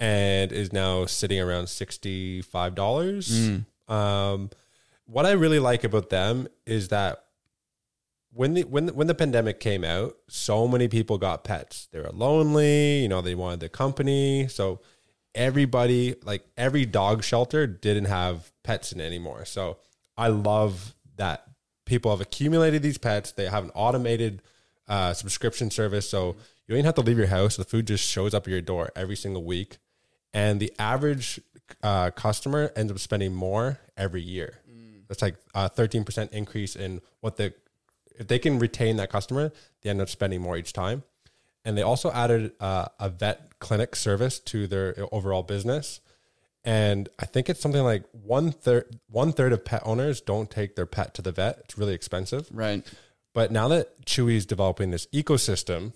And 0.00 0.52
is 0.52 0.72
now 0.72 1.06
sitting 1.06 1.40
around 1.40 1.64
$65. 1.64 2.44
Mm. 2.46 3.92
Um, 3.92 4.50
what 5.06 5.26
I 5.26 5.32
really 5.32 5.58
like 5.58 5.84
about 5.84 6.10
them 6.10 6.48
is 6.66 6.88
that 6.88 7.24
when 8.32 8.54
the 8.54 8.62
when 8.64 8.86
the, 8.86 8.92
when 8.92 9.06
the 9.06 9.14
pandemic 9.14 9.58
came 9.58 9.84
out, 9.84 10.16
so 10.28 10.68
many 10.68 10.86
people 10.86 11.18
got 11.18 11.44
pets. 11.44 11.88
They 11.90 11.98
were 11.98 12.10
lonely, 12.12 13.00
you 13.00 13.08
know, 13.08 13.22
they 13.22 13.34
wanted 13.34 13.60
the 13.60 13.68
company. 13.68 14.48
So 14.48 14.80
everybody, 15.34 16.14
like 16.24 16.44
every 16.56 16.84
dog 16.84 17.24
shelter 17.24 17.66
didn't 17.66 18.04
have 18.04 18.52
pets 18.62 18.92
in 18.92 19.00
anymore. 19.00 19.44
So 19.44 19.78
I 20.16 20.28
love 20.28 20.94
that 21.16 21.44
people 21.86 22.10
have 22.10 22.20
accumulated 22.20 22.82
these 22.82 22.98
pets. 22.98 23.32
They 23.32 23.46
have 23.46 23.64
an 23.64 23.70
automated 23.74 24.42
uh, 24.88 25.12
subscription 25.14 25.70
service. 25.70 26.08
So 26.08 26.36
you 26.66 26.74
don't 26.74 26.84
have 26.84 26.94
to 26.96 27.00
leave 27.00 27.18
your 27.18 27.28
house. 27.28 27.56
The 27.56 27.64
food 27.64 27.86
just 27.86 28.08
shows 28.08 28.34
up 28.34 28.46
at 28.46 28.50
your 28.50 28.60
door 28.60 28.90
every 28.96 29.16
single 29.16 29.44
week. 29.44 29.78
And 30.32 30.60
the 30.60 30.72
average 30.78 31.40
uh, 31.82 32.10
customer 32.10 32.72
ends 32.76 32.92
up 32.92 32.98
spending 32.98 33.34
more 33.34 33.78
every 33.96 34.22
year. 34.22 34.58
Mm. 34.70 35.06
That's 35.08 35.22
like 35.22 35.36
a 35.54 35.70
13% 35.70 36.32
increase 36.32 36.76
in 36.76 37.00
what 37.20 37.36
the, 37.36 37.54
if 38.16 38.28
they 38.28 38.38
can 38.38 38.58
retain 38.58 38.96
that 38.96 39.10
customer, 39.10 39.52
they 39.82 39.90
end 39.90 40.00
up 40.00 40.08
spending 40.08 40.40
more 40.40 40.56
each 40.56 40.72
time. 40.72 41.02
And 41.64 41.76
they 41.76 41.82
also 41.82 42.10
added 42.12 42.52
uh, 42.60 42.86
a 42.98 43.08
vet 43.08 43.58
clinic 43.58 43.96
service 43.96 44.38
to 44.40 44.66
their 44.66 44.94
overall 45.12 45.42
business. 45.42 46.00
And 46.64 47.08
I 47.18 47.26
think 47.26 47.48
it's 47.48 47.60
something 47.60 47.82
like 47.82 48.04
one 48.12 48.52
third 48.52 48.98
one 49.08 49.32
third 49.32 49.52
of 49.52 49.64
pet 49.64 49.82
owners 49.84 50.20
don't 50.20 50.50
take 50.50 50.76
their 50.76 50.86
pet 50.86 51.14
to 51.14 51.22
the 51.22 51.32
vet. 51.32 51.60
It's 51.64 51.78
really 51.78 51.94
expensive. 51.94 52.48
Right. 52.52 52.86
But 53.38 53.52
now 53.52 53.68
that 53.68 54.04
Chewy 54.04 54.34
is 54.34 54.46
developing 54.46 54.90
this 54.90 55.06
ecosystem, 55.14 55.92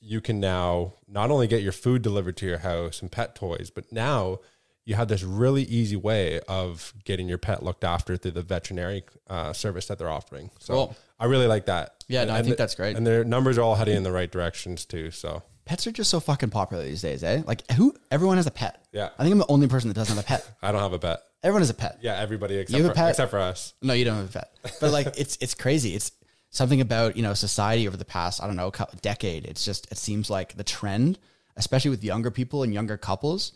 you 0.00 0.20
can 0.20 0.40
now 0.40 0.94
not 1.06 1.30
only 1.30 1.46
get 1.46 1.62
your 1.62 1.70
food 1.70 2.02
delivered 2.02 2.36
to 2.38 2.46
your 2.46 2.58
house 2.58 3.00
and 3.00 3.08
pet 3.08 3.36
toys, 3.36 3.70
but 3.72 3.92
now 3.92 4.40
you 4.84 4.96
have 4.96 5.06
this 5.06 5.22
really 5.22 5.62
easy 5.62 5.94
way 5.94 6.40
of 6.48 6.92
getting 7.04 7.28
your 7.28 7.38
pet 7.38 7.62
looked 7.62 7.84
after 7.84 8.16
through 8.16 8.32
the 8.32 8.42
veterinary 8.42 9.04
uh, 9.30 9.52
service 9.52 9.86
that 9.86 10.00
they're 10.00 10.10
offering. 10.10 10.50
So 10.58 10.74
cool. 10.74 10.96
I 11.20 11.26
really 11.26 11.46
like 11.46 11.66
that. 11.66 12.02
Yeah, 12.08 12.24
no, 12.24 12.34
I 12.34 12.42
think 12.42 12.56
the, 12.56 12.56
that's 12.56 12.74
great. 12.74 12.96
And 12.96 13.06
their 13.06 13.22
numbers 13.22 13.58
are 13.58 13.62
all 13.62 13.76
heading 13.76 13.96
in 13.96 14.02
the 14.02 14.10
right 14.10 14.28
directions 14.28 14.84
too. 14.84 15.12
So 15.12 15.44
pets 15.64 15.86
are 15.86 15.92
just 15.92 16.10
so 16.10 16.18
fucking 16.18 16.50
popular 16.50 16.82
these 16.82 17.02
days, 17.02 17.22
eh? 17.22 17.44
Like 17.46 17.62
who? 17.70 17.94
Everyone 18.10 18.38
has 18.38 18.48
a 18.48 18.50
pet. 18.50 18.84
Yeah. 18.90 19.10
I 19.20 19.22
think 19.22 19.34
I'm 19.34 19.38
the 19.38 19.46
only 19.46 19.68
person 19.68 19.86
that 19.86 19.94
doesn't 19.94 20.16
have 20.16 20.24
a 20.24 20.26
pet. 20.26 20.50
I 20.62 20.72
don't 20.72 20.82
have 20.82 20.94
a 20.94 20.98
pet. 20.98 21.20
Everyone 21.44 21.62
has 21.62 21.70
a 21.70 21.74
pet. 21.74 21.98
Yeah, 22.00 22.18
everybody 22.18 22.56
except 22.56 22.96
for, 22.96 23.08
except 23.08 23.30
for 23.30 23.38
us. 23.38 23.74
No, 23.82 23.94
you 23.94 24.04
don't 24.04 24.16
have 24.16 24.30
a 24.30 24.32
pet. 24.32 24.50
But 24.80 24.90
like, 24.90 25.14
it's 25.16 25.38
it's 25.40 25.54
crazy. 25.54 25.94
It's 25.94 26.10
something 26.52 26.80
about 26.80 27.16
you 27.16 27.22
know 27.22 27.34
society 27.34 27.88
over 27.88 27.96
the 27.96 28.04
past 28.04 28.40
I 28.40 28.46
don't 28.46 28.56
know 28.56 28.70
decade. 29.00 29.46
It's 29.46 29.64
just 29.64 29.90
it 29.90 29.98
seems 29.98 30.30
like 30.30 30.56
the 30.56 30.64
trend, 30.64 31.18
especially 31.56 31.90
with 31.90 32.04
younger 32.04 32.30
people 32.30 32.62
and 32.62 32.72
younger 32.72 32.96
couples. 32.96 33.52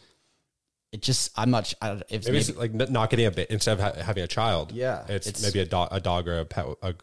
It 0.90 1.02
just 1.02 1.30
I'm 1.38 1.50
not. 1.50 1.72
I, 1.80 2.02
if 2.08 2.24
maybe, 2.24 2.24
maybe 2.24 2.38
it's 2.38 2.56
like 2.56 2.74
not 2.74 3.10
getting 3.10 3.26
a 3.26 3.30
bit 3.30 3.50
instead 3.50 3.78
of 3.78 3.80
ha- 3.80 4.02
having 4.02 4.24
a 4.24 4.26
child. 4.26 4.72
Yeah, 4.72 5.04
it's, 5.08 5.26
it's 5.26 5.42
maybe 5.42 5.60
a 5.60 5.66
dog, 5.66 5.88
a 5.92 6.00
dog 6.00 6.26
or 6.26 6.38
a 6.40 6.44
pet, 6.44 6.66
a, 6.82 6.94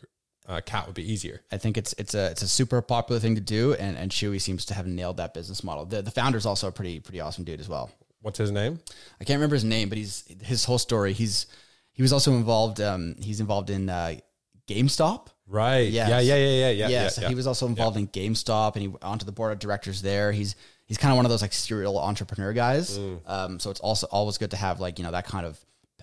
a, 0.48 0.62
cat 0.62 0.88
would 0.88 0.96
be 0.96 1.10
easier. 1.10 1.42
I 1.52 1.58
think 1.58 1.78
it's 1.78 1.94
it's 1.98 2.14
a 2.14 2.32
it's 2.32 2.42
a 2.42 2.48
super 2.48 2.82
popular 2.82 3.20
thing 3.20 3.36
to 3.36 3.42
do, 3.42 3.74
and 3.74 3.98
and 3.98 4.10
Chewy 4.10 4.42
seems 4.42 4.66
to 4.66 4.74
have 4.74 4.88
nailed 4.88 5.18
that 5.18 5.34
business 5.34 5.64
model. 5.64 5.86
The 5.86 6.02
the 6.02 6.12
founder's 6.12 6.46
also 6.46 6.68
a 6.68 6.72
pretty 6.72 7.00
pretty 7.00 7.20
awesome 7.20 7.44
dude 7.44 7.60
as 7.60 7.70
well. 7.70 7.92
What's 8.22 8.40
his 8.40 8.52
name? 8.52 8.80
I 9.20 9.26
can't 9.26 9.38
remember 9.38 9.58
his 9.58 9.66
name, 9.66 9.90
but 9.90 9.98
he's 9.98 10.24
his 10.42 10.64
whole 10.64 10.80
story. 10.80 11.12
He's 11.12 11.46
he 11.92 12.02
was 12.02 12.14
also 12.14 12.34
involved. 12.34 12.80
Um, 12.80 13.16
he's 13.20 13.42
involved 13.42 13.70
in 13.70 13.90
uh, 13.90 14.16
GameStop. 14.68 15.28
Right. 15.48 15.90
Yes. 15.90 16.10
Yeah. 16.10 16.20
Yeah. 16.20 16.36
Yeah. 16.36 16.50
Yeah. 16.50 16.70
Yeah. 16.70 16.88
Yeah. 16.88 17.08
so 17.10 17.22
yeah. 17.22 17.30
he 17.30 17.36
was 17.36 17.48
also 17.48 17.68
involved 17.68 17.98
yeah. 17.98 18.02
in 18.02 18.08
GameStop, 18.08 18.74
and 18.74 18.82
he 18.82 18.88
went 18.88 19.04
onto 19.04 19.26
the 19.26 19.32
board 19.32 19.52
of 19.52 19.60
directors 19.60 20.02
there. 20.02 20.32
He's 20.32 20.56
he's 20.86 20.98
kind 20.98 21.12
of 21.12 21.18
one 21.18 21.26
of 21.26 21.30
those 21.32 21.42
like 21.42 21.54
serial 21.54 22.00
entrepreneur 22.00 22.54
guys. 22.54 22.98
Mm. 22.98 23.20
Um, 23.26 23.60
so 23.60 23.70
it's 23.70 23.80
also 23.80 24.08
always 24.12 24.38
good 24.38 24.52
to 24.52 24.58
have 24.58 24.80
like 24.80 25.00
you 25.00 25.06
know 25.06 25.12
that 25.12 25.26
kind 25.26 25.46
of 25.46 25.60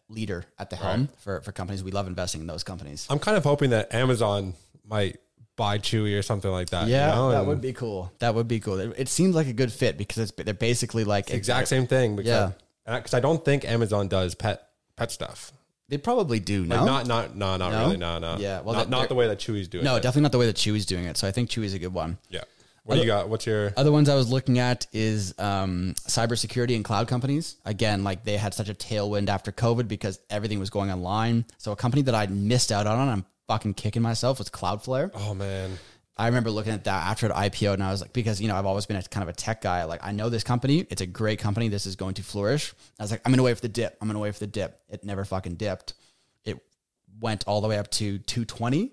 leader 0.08 0.44
at 0.58 0.70
the 0.70 0.76
helm 0.76 1.00
right. 1.00 1.20
for 1.20 1.40
for 1.40 1.52
companies. 1.52 1.82
We 1.82 1.90
love 1.90 2.06
investing 2.06 2.40
in 2.40 2.46
those 2.46 2.64
companies. 2.64 3.06
I'm 3.08 3.18
kind 3.18 3.36
of 3.36 3.44
hoping 3.44 3.70
that 3.70 3.94
Amazon 3.94 4.54
might 4.86 5.18
buy 5.56 5.78
Chewy 5.78 6.18
or 6.18 6.22
something 6.22 6.50
like 6.50 6.70
that. 6.70 6.88
Yeah, 6.88 7.10
you 7.10 7.14
know? 7.16 7.30
that 7.30 7.38
and 7.40 7.48
would 7.48 7.60
be 7.60 7.72
cool. 7.72 8.12
That 8.18 8.34
would 8.34 8.48
be 8.48 8.60
cool. 8.60 8.80
It, 8.80 8.94
it 8.96 9.08
seems 9.08 9.34
like 9.34 9.46
a 9.46 9.52
good 9.52 9.72
fit 9.72 9.96
because 9.98 10.18
it's 10.18 10.32
they're 10.32 10.54
basically 10.54 11.04
like 11.04 11.30
exact 11.30 11.68
same 11.68 11.86
thing. 11.86 12.16
Because 12.16 12.52
yeah, 12.86 12.96
because 12.96 13.14
I 13.14 13.20
don't 13.20 13.44
think 13.44 13.64
Amazon 13.64 14.08
does 14.08 14.34
pet 14.34 14.68
pet 14.96 15.10
stuff. 15.10 15.52
They 15.90 15.98
probably 15.98 16.38
do. 16.38 16.64
No, 16.64 16.76
like 16.76 16.86
not 16.86 17.06
not 17.06 17.36
no, 17.36 17.56
not 17.56 17.72
no? 17.72 17.80
really. 17.80 17.96
No, 17.96 18.18
no. 18.20 18.36
Yeah, 18.38 18.60
well, 18.60 18.76
not, 18.76 18.88
not 18.88 19.08
the 19.08 19.16
way 19.16 19.26
that 19.26 19.40
Chewy's 19.40 19.66
doing. 19.66 19.82
It. 19.82 19.84
No, 19.84 19.96
it. 19.96 20.02
definitely 20.02 20.22
not 20.22 20.32
the 20.32 20.38
way 20.38 20.46
that 20.46 20.54
Chewy's 20.54 20.86
doing 20.86 21.04
it. 21.04 21.16
So 21.16 21.26
I 21.26 21.32
think 21.32 21.50
Chewy's 21.50 21.74
a 21.74 21.80
good 21.80 21.92
one. 21.92 22.16
Yeah. 22.28 22.42
What 22.84 22.94
other, 22.94 23.02
you 23.02 23.06
got? 23.08 23.28
What's 23.28 23.44
your 23.44 23.72
other 23.76 23.90
ones 23.90 24.08
I 24.08 24.14
was 24.14 24.30
looking 24.30 24.60
at 24.60 24.86
is 24.92 25.34
um, 25.38 25.94
cybersecurity 25.98 26.76
and 26.76 26.84
cloud 26.84 27.08
companies. 27.08 27.56
Again, 27.64 28.04
like 28.04 28.24
they 28.24 28.36
had 28.36 28.54
such 28.54 28.68
a 28.68 28.74
tailwind 28.74 29.28
after 29.28 29.50
COVID 29.50 29.88
because 29.88 30.20
everything 30.30 30.60
was 30.60 30.70
going 30.70 30.92
online. 30.92 31.44
So 31.58 31.72
a 31.72 31.76
company 31.76 32.02
that 32.02 32.14
I 32.14 32.26
missed 32.28 32.70
out 32.70 32.86
on, 32.86 33.08
I'm 33.08 33.24
fucking 33.48 33.74
kicking 33.74 34.02
myself, 34.02 34.38
was 34.38 34.48
Cloudflare. 34.48 35.10
Oh 35.14 35.34
man. 35.34 35.76
I 36.20 36.26
remember 36.26 36.50
looking 36.50 36.74
at 36.74 36.84
that 36.84 37.06
after 37.06 37.28
the 37.28 37.34
IPO 37.34 37.72
and 37.72 37.82
I 37.82 37.90
was 37.90 38.02
like, 38.02 38.12
because, 38.12 38.42
you 38.42 38.48
know, 38.48 38.54
I've 38.54 38.66
always 38.66 38.84
been 38.84 38.98
a 38.98 39.02
kind 39.02 39.22
of 39.22 39.30
a 39.30 39.32
tech 39.32 39.62
guy. 39.62 39.84
Like, 39.84 40.00
I 40.02 40.12
know 40.12 40.28
this 40.28 40.44
company, 40.44 40.86
it's 40.90 41.00
a 41.00 41.06
great 41.06 41.38
company. 41.38 41.68
This 41.68 41.86
is 41.86 41.96
going 41.96 42.12
to 42.14 42.22
flourish. 42.22 42.74
I 42.98 43.02
was 43.02 43.10
like, 43.10 43.22
I'm 43.24 43.32
going 43.32 43.38
to 43.38 43.42
wait 43.42 43.54
for 43.54 43.62
the 43.62 43.68
dip. 43.68 43.96
I'm 44.02 44.06
going 44.06 44.16
to 44.16 44.20
wait 44.20 44.34
for 44.34 44.40
the 44.40 44.46
dip. 44.46 44.78
It 44.90 45.02
never 45.02 45.24
fucking 45.24 45.54
dipped 45.54 45.94
It 46.44 46.58
went 47.20 47.44
all 47.46 47.62
the 47.62 47.68
way 47.68 47.78
up 47.78 47.90
to 47.92 48.18
220 48.18 48.92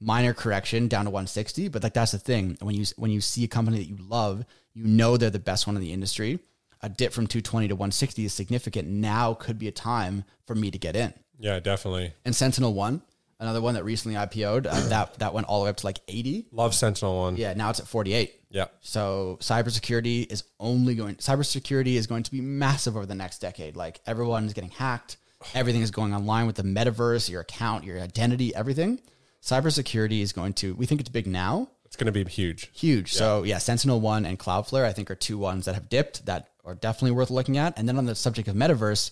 minor 0.00 0.34
correction 0.34 0.88
down 0.88 1.04
to 1.04 1.10
160 1.10 1.68
but 1.68 1.82
like 1.82 1.94
that's 1.94 2.12
the 2.12 2.18
thing 2.18 2.58
when 2.60 2.74
you 2.74 2.84
when 2.96 3.10
you 3.10 3.20
see 3.20 3.44
a 3.44 3.48
company 3.48 3.78
that 3.78 3.88
you 3.88 3.96
love 3.96 4.44
you 4.74 4.84
know 4.84 5.16
they're 5.16 5.30
the 5.30 5.38
best 5.38 5.66
one 5.66 5.76
in 5.76 5.80
the 5.80 5.92
industry 5.92 6.40
a 6.82 6.88
dip 6.88 7.12
from 7.12 7.26
220 7.26 7.68
to 7.68 7.74
160 7.74 8.24
is 8.24 8.34
significant 8.34 8.86
now 8.86 9.32
could 9.32 9.58
be 9.58 9.68
a 9.68 9.72
time 9.72 10.24
for 10.46 10.54
me 10.54 10.70
to 10.70 10.76
get 10.76 10.94
in 10.94 11.14
yeah 11.38 11.58
definitely 11.58 12.12
and 12.24 12.36
sentinel 12.36 12.74
one 12.74 13.00
another 13.44 13.60
one 13.60 13.74
that 13.74 13.84
recently 13.84 14.16
ipo'd 14.16 14.66
uh, 14.66 14.88
that 14.88 15.18
that 15.18 15.32
went 15.32 15.46
all 15.46 15.60
the 15.60 15.64
way 15.64 15.70
up 15.70 15.76
to 15.76 15.86
like 15.86 16.00
80 16.08 16.46
love 16.50 16.74
sentinel 16.74 17.20
one 17.20 17.36
yeah 17.36 17.54
now 17.54 17.70
it's 17.70 17.80
at 17.80 17.86
48 17.86 18.34
yeah 18.50 18.66
so 18.80 19.38
cybersecurity 19.40 20.30
is 20.30 20.44
only 20.58 20.94
going 20.94 21.16
cybersecurity 21.16 21.94
is 21.94 22.06
going 22.06 22.22
to 22.22 22.30
be 22.30 22.40
massive 22.40 22.96
over 22.96 23.06
the 23.06 23.14
next 23.14 23.38
decade 23.38 23.76
like 23.76 24.00
everyone 24.06 24.44
is 24.44 24.52
getting 24.52 24.70
hacked 24.70 25.18
Everything 25.54 25.82
is 25.82 25.90
going 25.90 26.14
online 26.14 26.46
with 26.46 26.56
the 26.56 26.62
metaverse, 26.62 27.28
your 27.28 27.42
account, 27.42 27.84
your 27.84 28.00
identity, 28.00 28.54
everything. 28.54 29.00
Cybersecurity 29.42 30.20
is 30.20 30.32
going 30.32 30.54
to, 30.54 30.74
we 30.74 30.86
think 30.86 31.00
it's 31.00 31.10
big 31.10 31.26
now. 31.26 31.68
It's 31.84 31.96
going 31.96 32.12
to 32.12 32.12
be 32.12 32.28
huge. 32.30 32.70
huge. 32.72 33.12
So 33.12 33.42
yeah, 33.42 33.58
Sentinel 33.58 34.00
One 34.00 34.24
and 34.24 34.38
Cloudflare, 34.38 34.84
I 34.84 34.92
think, 34.92 35.10
are 35.10 35.14
two 35.14 35.38
ones 35.38 35.66
that 35.66 35.74
have 35.74 35.88
dipped 35.88 36.26
that 36.26 36.48
are 36.64 36.74
definitely 36.74 37.12
worth 37.12 37.30
looking 37.30 37.58
at. 37.58 37.78
And 37.78 37.88
then 37.88 37.98
on 37.98 38.06
the 38.06 38.14
subject 38.14 38.48
of 38.48 38.56
metaverse, 38.56 39.10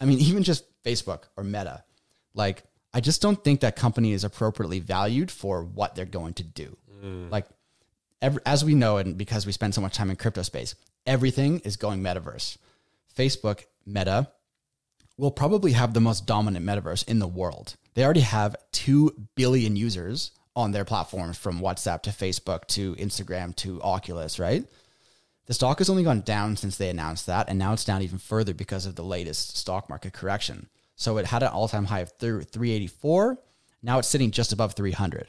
I 0.00 0.04
mean, 0.04 0.18
even 0.20 0.42
just 0.42 0.64
Facebook 0.84 1.24
or 1.36 1.44
Meta, 1.44 1.84
like 2.32 2.62
I 2.96 3.00
just 3.00 3.20
don't 3.20 3.44
think 3.44 3.60
that 3.60 3.76
company 3.76 4.12
is 4.12 4.24
appropriately 4.24 4.80
valued 4.80 5.30
for 5.30 5.62
what 5.62 5.94
they're 5.94 6.06
going 6.06 6.32
to 6.32 6.42
do. 6.42 6.78
Mm. 7.04 7.30
Like, 7.30 7.44
every, 8.22 8.40
as 8.46 8.64
we 8.64 8.74
know, 8.74 8.96
and 8.96 9.18
because 9.18 9.44
we 9.44 9.52
spend 9.52 9.74
so 9.74 9.82
much 9.82 9.94
time 9.94 10.08
in 10.08 10.16
crypto 10.16 10.40
space, 10.40 10.74
everything 11.04 11.58
is 11.58 11.76
going 11.76 12.00
metaverse. 12.00 12.56
Facebook, 13.14 13.64
Meta, 13.84 14.28
will 15.18 15.30
probably 15.30 15.72
have 15.72 15.92
the 15.92 16.00
most 16.00 16.24
dominant 16.24 16.64
metaverse 16.64 17.06
in 17.06 17.18
the 17.18 17.26
world. 17.26 17.76
They 17.92 18.02
already 18.02 18.20
have 18.20 18.56
2 18.72 19.28
billion 19.34 19.76
users 19.76 20.30
on 20.54 20.72
their 20.72 20.86
platforms 20.86 21.36
from 21.36 21.60
WhatsApp 21.60 22.00
to 22.04 22.10
Facebook 22.10 22.66
to 22.68 22.94
Instagram 22.94 23.54
to 23.56 23.78
Oculus, 23.82 24.38
right? 24.38 24.64
The 25.44 25.52
stock 25.52 25.80
has 25.80 25.90
only 25.90 26.02
gone 26.02 26.22
down 26.22 26.56
since 26.56 26.78
they 26.78 26.88
announced 26.88 27.26
that, 27.26 27.50
and 27.50 27.58
now 27.58 27.74
it's 27.74 27.84
down 27.84 28.00
even 28.00 28.16
further 28.16 28.54
because 28.54 28.86
of 28.86 28.94
the 28.94 29.04
latest 29.04 29.58
stock 29.58 29.90
market 29.90 30.14
correction. 30.14 30.70
So 30.96 31.18
it 31.18 31.26
had 31.26 31.42
an 31.42 31.50
all 31.50 31.68
time 31.68 31.84
high 31.84 32.00
of 32.00 32.12
384. 32.18 33.38
Now 33.82 33.98
it's 33.98 34.08
sitting 34.08 34.30
just 34.30 34.52
above 34.52 34.74
300. 34.74 35.28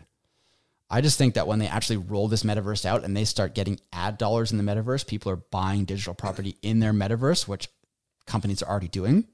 I 0.90 1.02
just 1.02 1.18
think 1.18 1.34
that 1.34 1.48
when 1.48 1.60
they 1.60 1.68
actually 1.68 1.98
roll 1.98 2.30
this 2.30 2.44
metaverse 2.44 2.86
out 2.86 3.04
and 3.04 3.16
they 3.16 3.26
start 3.26 3.54
getting 3.54 3.80
ad 3.92 4.18
dollars 4.18 4.54
in 4.54 4.58
the 4.58 4.64
metaverse, 4.64 5.06
people 5.06 5.32
are 5.32 5.36
buying 5.36 5.84
digital 5.84 6.14
property 6.14 6.56
in 6.62 6.80
their 6.80 6.94
metaverse, 6.94 7.48
which 7.48 7.68
companies 8.26 8.64
are 8.64 8.70
already 8.70 8.88
doing. 8.88 9.28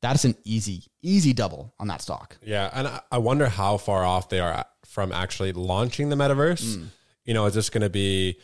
That's 0.00 0.24
an 0.24 0.34
easy, 0.44 0.84
easy 1.02 1.34
double 1.34 1.74
on 1.78 1.88
that 1.88 2.00
stock. 2.00 2.38
Yeah, 2.42 2.70
and 2.72 2.88
I, 2.88 3.00
I 3.12 3.18
wonder 3.18 3.48
how 3.48 3.76
far 3.76 4.04
off 4.04 4.30
they 4.30 4.40
are 4.40 4.64
from 4.86 5.12
actually 5.12 5.52
launching 5.52 6.08
the 6.08 6.16
metaverse. 6.16 6.76
Hmm. 6.76 6.84
You 7.26 7.34
know, 7.34 7.44
is 7.44 7.52
this 7.52 7.68
going 7.68 7.82
to 7.82 7.90
be, 7.90 8.38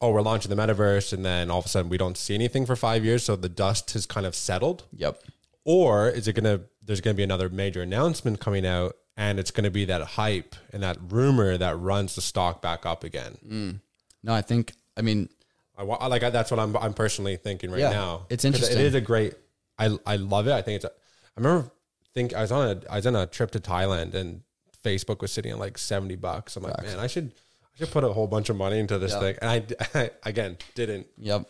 oh, 0.00 0.12
we're 0.12 0.22
launching 0.22 0.54
the 0.54 0.56
metaverse, 0.56 1.12
and 1.12 1.24
then 1.24 1.50
all 1.50 1.58
of 1.58 1.66
a 1.66 1.68
sudden 1.68 1.90
we 1.90 1.98
don't 1.98 2.16
see 2.16 2.36
anything 2.36 2.64
for 2.64 2.76
five 2.76 3.04
years, 3.04 3.24
so 3.24 3.34
the 3.34 3.48
dust 3.48 3.90
has 3.94 4.06
kind 4.06 4.24
of 4.24 4.36
settled, 4.36 4.84
Yep. 4.92 5.20
Or 5.66 6.08
is 6.08 6.28
it 6.28 6.32
going 6.34 6.44
to? 6.44 6.64
There's 6.82 7.00
going 7.02 7.14
to 7.14 7.16
be 7.18 7.24
another 7.24 7.48
major 7.50 7.82
announcement 7.82 8.40
coming 8.40 8.64
out, 8.64 8.96
and 9.16 9.38
it's 9.40 9.50
going 9.50 9.64
to 9.64 9.70
be 9.70 9.84
that 9.86 10.00
hype 10.02 10.54
and 10.72 10.82
that 10.84 10.96
rumor 11.10 11.58
that 11.58 11.76
runs 11.78 12.14
the 12.14 12.22
stock 12.22 12.62
back 12.62 12.86
up 12.86 13.02
again. 13.04 13.36
Mm. 13.46 13.80
No, 14.22 14.32
I 14.32 14.40
think, 14.42 14.72
I 14.96 15.02
mean, 15.02 15.28
I 15.76 15.82
I 15.82 16.06
like 16.06 16.22
that's 16.22 16.50
what 16.50 16.60
I'm 16.60 16.76
I'm 16.76 16.94
personally 16.94 17.36
thinking 17.36 17.70
right 17.70 17.80
Yeah, 17.80 17.90
now. 17.90 18.26
It's 18.30 18.44
interesting. 18.44 18.78
It 18.78 18.84
is 18.84 18.94
a 18.94 19.00
great. 19.00 19.34
I 19.78 19.98
I 20.06 20.16
love 20.16 20.46
it. 20.46 20.52
I 20.52 20.62
think 20.62 20.76
it's. 20.76 20.84
A, 20.84 20.88
I 20.90 21.40
remember 21.40 21.70
think 22.14 22.32
I 22.32 22.40
was 22.42 22.52
on 22.52 22.68
a 22.68 22.80
I 22.92 22.96
was 22.96 23.06
on 23.06 23.14
a 23.16 23.26
trip 23.26 23.50
to 23.50 23.60
Thailand 23.60 24.14
and 24.14 24.40
Facebook 24.84 25.20
was 25.20 25.32
sitting 25.32 25.50
at 25.52 25.58
like 25.58 25.76
seventy 25.78 26.16
bucks. 26.16 26.56
I'm 26.56 26.62
like, 26.62 26.80
man, 26.82 26.98
I 27.00 27.08
should 27.08 27.32
I 27.74 27.78
should 27.78 27.90
put 27.90 28.04
a 28.04 28.12
whole 28.12 28.26
bunch 28.28 28.48
of 28.48 28.56
money 28.56 28.78
into 28.78 28.98
this 28.98 29.12
Yeah. 29.12 29.20
thing, 29.20 29.36
and 29.42 29.50
I, 29.50 29.98
I 30.00 30.10
again 30.24 30.56
didn't. 30.76 31.08
Yep. 31.18 31.46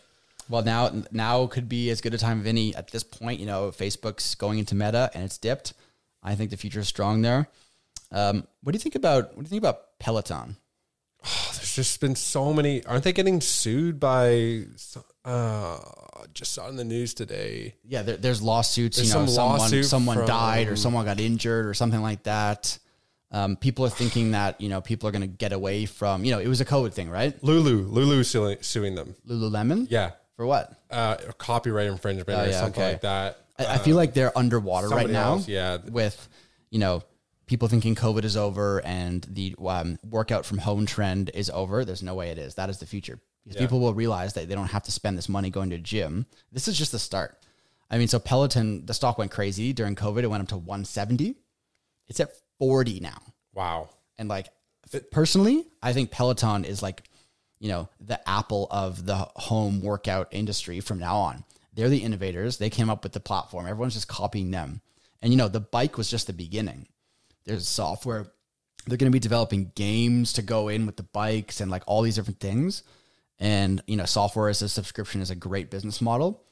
Well, 0.48 0.62
now 0.62 0.90
now 1.10 1.46
could 1.46 1.68
be 1.68 1.90
as 1.90 2.00
good 2.00 2.14
a 2.14 2.18
time 2.18 2.40
of 2.40 2.46
any 2.46 2.74
at 2.74 2.90
this 2.90 3.02
point. 3.02 3.40
You 3.40 3.46
know, 3.46 3.70
Facebook's 3.70 4.34
going 4.34 4.58
into 4.58 4.74
Meta 4.74 5.10
and 5.14 5.24
it's 5.24 5.38
dipped. 5.38 5.72
I 6.22 6.34
think 6.34 6.50
the 6.50 6.56
future 6.56 6.80
is 6.80 6.88
strong 6.88 7.22
there. 7.22 7.48
Um, 8.12 8.46
what 8.62 8.72
do 8.72 8.76
you 8.76 8.80
think 8.80 8.94
about 8.94 9.36
what 9.36 9.38
do 9.38 9.42
you 9.42 9.48
think 9.48 9.62
about 9.62 9.98
Peloton? 9.98 10.56
There's 11.22 11.74
just 11.74 12.00
been 12.00 12.14
so 12.14 12.52
many. 12.52 12.84
Aren't 12.84 13.04
they 13.04 13.12
getting 13.12 13.40
sued 13.40 13.98
by? 13.98 14.64
Uh, 15.24 15.78
just 16.34 16.52
saw 16.52 16.68
in 16.68 16.76
the 16.76 16.84
news 16.84 17.14
today. 17.14 17.74
Yeah, 17.84 18.02
there, 18.02 18.16
there's 18.16 18.40
lawsuits. 18.40 18.96
There's 18.96 19.08
you 19.08 19.14
know, 19.14 19.26
some 19.26 19.34
someone 19.34 19.58
lawsuit 19.58 19.84
someone 19.86 20.16
from- 20.18 20.26
died 20.26 20.68
or 20.68 20.76
someone 20.76 21.04
got 21.04 21.18
injured 21.20 21.66
or 21.66 21.74
something 21.74 22.02
like 22.02 22.22
that. 22.24 22.78
Um, 23.32 23.56
people 23.56 23.84
are 23.84 23.90
thinking 23.90 24.30
that 24.30 24.60
you 24.60 24.68
know 24.68 24.80
people 24.80 25.08
are 25.08 25.12
going 25.12 25.22
to 25.22 25.26
get 25.26 25.52
away 25.52 25.84
from 25.84 26.24
you 26.24 26.30
know 26.30 26.38
it 26.38 26.46
was 26.46 26.60
a 26.60 26.64
COVID 26.64 26.92
thing, 26.92 27.10
right? 27.10 27.34
Lulu, 27.42 27.82
Lulu 27.88 28.22
suing, 28.22 28.58
suing 28.60 28.94
them. 28.94 29.16
Lululemon. 29.28 29.88
Yeah, 29.90 30.12
For 30.36 30.46
what? 30.46 30.72
uh, 30.90 31.16
copyright 31.38 31.86
infringement 31.86 32.28
Oh, 32.38 32.44
or 32.44 32.46
yeah, 32.46 32.60
something 32.60 32.82
okay. 32.82 32.92
like 32.92 33.00
that. 33.02 33.40
I, 33.58 33.66
I 33.74 33.78
feel 33.78 33.96
like 33.96 34.12
they're 34.14 34.36
underwater 34.36 34.88
right 34.88 34.96
somebody 35.06 35.12
now. 35.14 35.32
else, 35.34 35.48
yeah. 35.48 35.78
With 35.88 36.28
you 36.70 36.78
know 36.78 37.02
people 37.46 37.68
thinking 37.68 37.94
COVID 37.94 38.24
is 38.24 38.36
over 38.36 38.84
and 38.84 39.24
the 39.30 39.54
um, 39.66 39.98
workout 40.08 40.44
from 40.44 40.58
home 40.58 40.84
trend 40.84 41.30
is 41.32 41.48
over. 41.50 41.84
There's 41.84 42.02
no 42.02 42.14
way 42.14 42.30
it 42.30 42.38
is. 42.38 42.56
That 42.56 42.68
is 42.70 42.78
the 42.78 42.86
future. 42.86 43.18
Because 43.44 43.60
people 43.60 43.78
will 43.78 43.94
realize 43.94 44.34
that 44.34 44.48
they 44.48 44.56
don't 44.56 44.66
have 44.66 44.82
to 44.82 44.90
spend 44.90 45.16
this 45.16 45.28
money 45.28 45.50
going 45.50 45.70
to 45.70 45.76
a 45.76 45.78
gym. 45.78 46.26
This 46.50 46.66
is 46.66 46.76
just 46.76 46.90
the 46.90 46.98
start. 46.98 47.38
I 47.88 47.96
mean, 47.98 48.08
so 48.08 48.18
Peloton, 48.18 48.84
the 48.84 48.92
stock 48.94 49.18
went 49.18 49.30
crazy 49.30 49.72
during 49.72 49.94
COVID. 49.94 50.24
It 50.24 50.26
went 50.26 50.42
up 50.42 50.48
to 50.48 50.56
170. 50.56 51.36
It's 52.08 52.18
at 52.18 52.30
40 52.58 52.98
now. 52.98 53.18
Wow. 53.54 53.90
And 54.18 54.28
like 54.28 54.48
personally, 55.12 55.64
I 55.80 55.92
think 55.92 56.10
Peloton 56.10 56.64
is 56.64 56.82
like, 56.82 57.04
you 57.58 57.68
know, 57.68 57.88
the 58.00 58.26
Apple 58.28 58.68
of 58.70 59.06
the 59.06 59.16
home 59.36 59.80
workout 59.80 60.28
industry 60.30 60.80
from 60.80 60.98
now 60.98 61.16
on. 61.16 61.44
They're 61.74 61.88
the 61.88 62.02
innovators. 62.02 62.56
They 62.56 62.70
came 62.70 62.88
up 62.88 63.02
with 63.02 63.12
the 63.12 63.20
platform. 63.20 63.66
Everyone's 63.66 63.94
just 63.94 64.08
copying 64.08 64.50
them. 64.50 64.80
And 65.22 65.32
you 65.32 65.36
know, 65.36 65.48
the 65.48 65.60
bike 65.60 65.98
was 65.98 66.10
just 66.10 66.26
the 66.26 66.32
beginning. 66.32 66.88
There's 67.44 67.68
software. 67.68 68.26
They're 68.86 68.98
going 68.98 69.10
to 69.10 69.16
be 69.16 69.20
developing 69.20 69.72
games 69.74 70.34
to 70.34 70.42
go 70.42 70.68
in 70.68 70.86
with 70.86 70.96
the 70.96 71.02
bikes 71.02 71.60
and 71.60 71.70
like 71.70 71.82
all 71.86 72.02
these 72.02 72.14
different 72.14 72.40
things. 72.40 72.82
And 73.38 73.82
you 73.86 73.96
know, 73.96 74.04
software 74.04 74.48
as 74.48 74.62
a 74.62 74.68
subscription 74.68 75.20
is 75.20 75.30
a 75.30 75.34
great 75.34 75.70
business 75.70 76.00
model. 76.00 76.42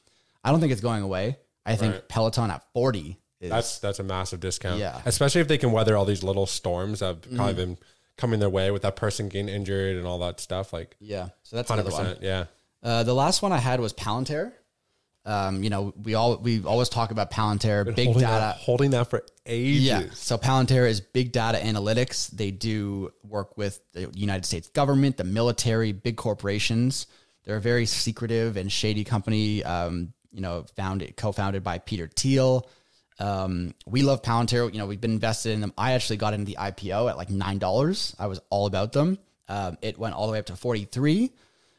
I 0.43 0.51
don't 0.51 0.59
think 0.59 0.71
it's 0.71 0.81
going 0.81 1.01
away. 1.01 1.37
I 1.65 1.75
think 1.75 1.93
Right. 1.93 2.07
Peloton 2.07 2.51
at 2.51 2.63
40 2.73 3.17
is 3.41 3.49
That's 3.49 3.79
that's 3.79 3.99
a 3.99 4.03
massive 4.03 4.39
discount. 4.39 4.79
Yeah. 4.79 5.01
Especially 5.05 5.41
if 5.41 5.47
they 5.47 5.57
can 5.57 5.71
weather 5.71 5.97
all 5.97 6.05
these 6.05 6.23
little 6.23 6.45
storms 6.45 6.99
that 6.99 7.05
have 7.07 7.21
kind 7.21 7.39
of 7.39 7.47
mm-hmm. 7.47 7.55
been 7.55 7.77
coming 8.17 8.39
their 8.39 8.49
way 8.49 8.71
with 8.71 8.83
that 8.83 8.95
person 8.95 9.29
getting 9.29 9.49
injured 9.49 9.97
and 9.97 10.07
all 10.07 10.19
that 10.19 10.39
stuff. 10.39 10.73
Like 10.73 10.95
yeah. 10.99 11.29
So 11.43 11.55
that's 11.55 11.69
hundred 11.69 11.87
another 11.87 12.03
one. 12.03 12.17
Yeah. 12.21 12.45
Uh, 12.83 13.03
the 13.03 13.15
last 13.15 13.41
one 13.41 13.51
I 13.51 13.57
had 13.57 13.79
was 13.79 13.93
Palantir. 13.93 14.53
Um, 15.27 15.63
you 15.63 15.71
know, 15.71 15.91
we 16.03 16.13
all 16.13 16.37
we 16.37 16.63
always 16.63 16.87
talk 16.87 17.09
about 17.09 17.31
Palantir, 17.31 17.83
big 17.95 18.05
holding 18.05 18.21
data. 18.21 18.39
That, 18.39 18.57
holding 18.57 18.91
that 18.91 19.09
for 19.09 19.25
ages. 19.45 19.83
Yeah. 19.83 20.03
So 20.13 20.37
Palantir 20.37 20.87
is 20.87 21.01
big 21.01 21.31
data 21.31 21.57
analytics. 21.57 22.29
They 22.29 22.51
do 22.51 23.11
work 23.23 23.57
with 23.57 23.81
the 23.93 24.11
United 24.13 24.45
States 24.45 24.67
government, 24.69 25.17
the 25.17 25.23
military, 25.23 25.93
big 25.93 26.15
corporations. 26.15 27.07
They're 27.43 27.57
a 27.57 27.61
very 27.61 27.87
secretive 27.87 28.55
and 28.55 28.71
shady 28.71 29.03
company. 29.03 29.63
Um, 29.63 30.13
you 30.31 30.41
know, 30.41 30.65
founded 30.75 31.15
co-founded 31.15 31.63
by 31.63 31.79
Peter 31.79 32.07
Thiel. 32.13 32.69
Um, 33.19 33.73
we 33.85 34.01
love 34.01 34.21
Palantir. 34.21 34.71
You 34.71 34.79
know, 34.79 34.85
we've 34.85 35.01
been 35.01 35.11
invested 35.11 35.51
in 35.51 35.61
them. 35.61 35.73
I 35.77 35.93
actually 35.93 36.17
got 36.17 36.33
into 36.33 36.45
the 36.45 36.57
IPO 36.59 37.09
at 37.09 37.17
like 37.17 37.29
nine 37.29 37.57
dollars. 37.59 38.15
I 38.19 38.27
was 38.27 38.41
all 38.49 38.65
about 38.65 38.91
them. 38.91 39.17
Um, 39.47 39.77
it 39.81 39.97
went 39.97 40.15
all 40.15 40.27
the 40.27 40.33
way 40.33 40.39
up 40.39 40.47
to 40.47 40.55
forty 40.55 40.85
three. 40.85 41.31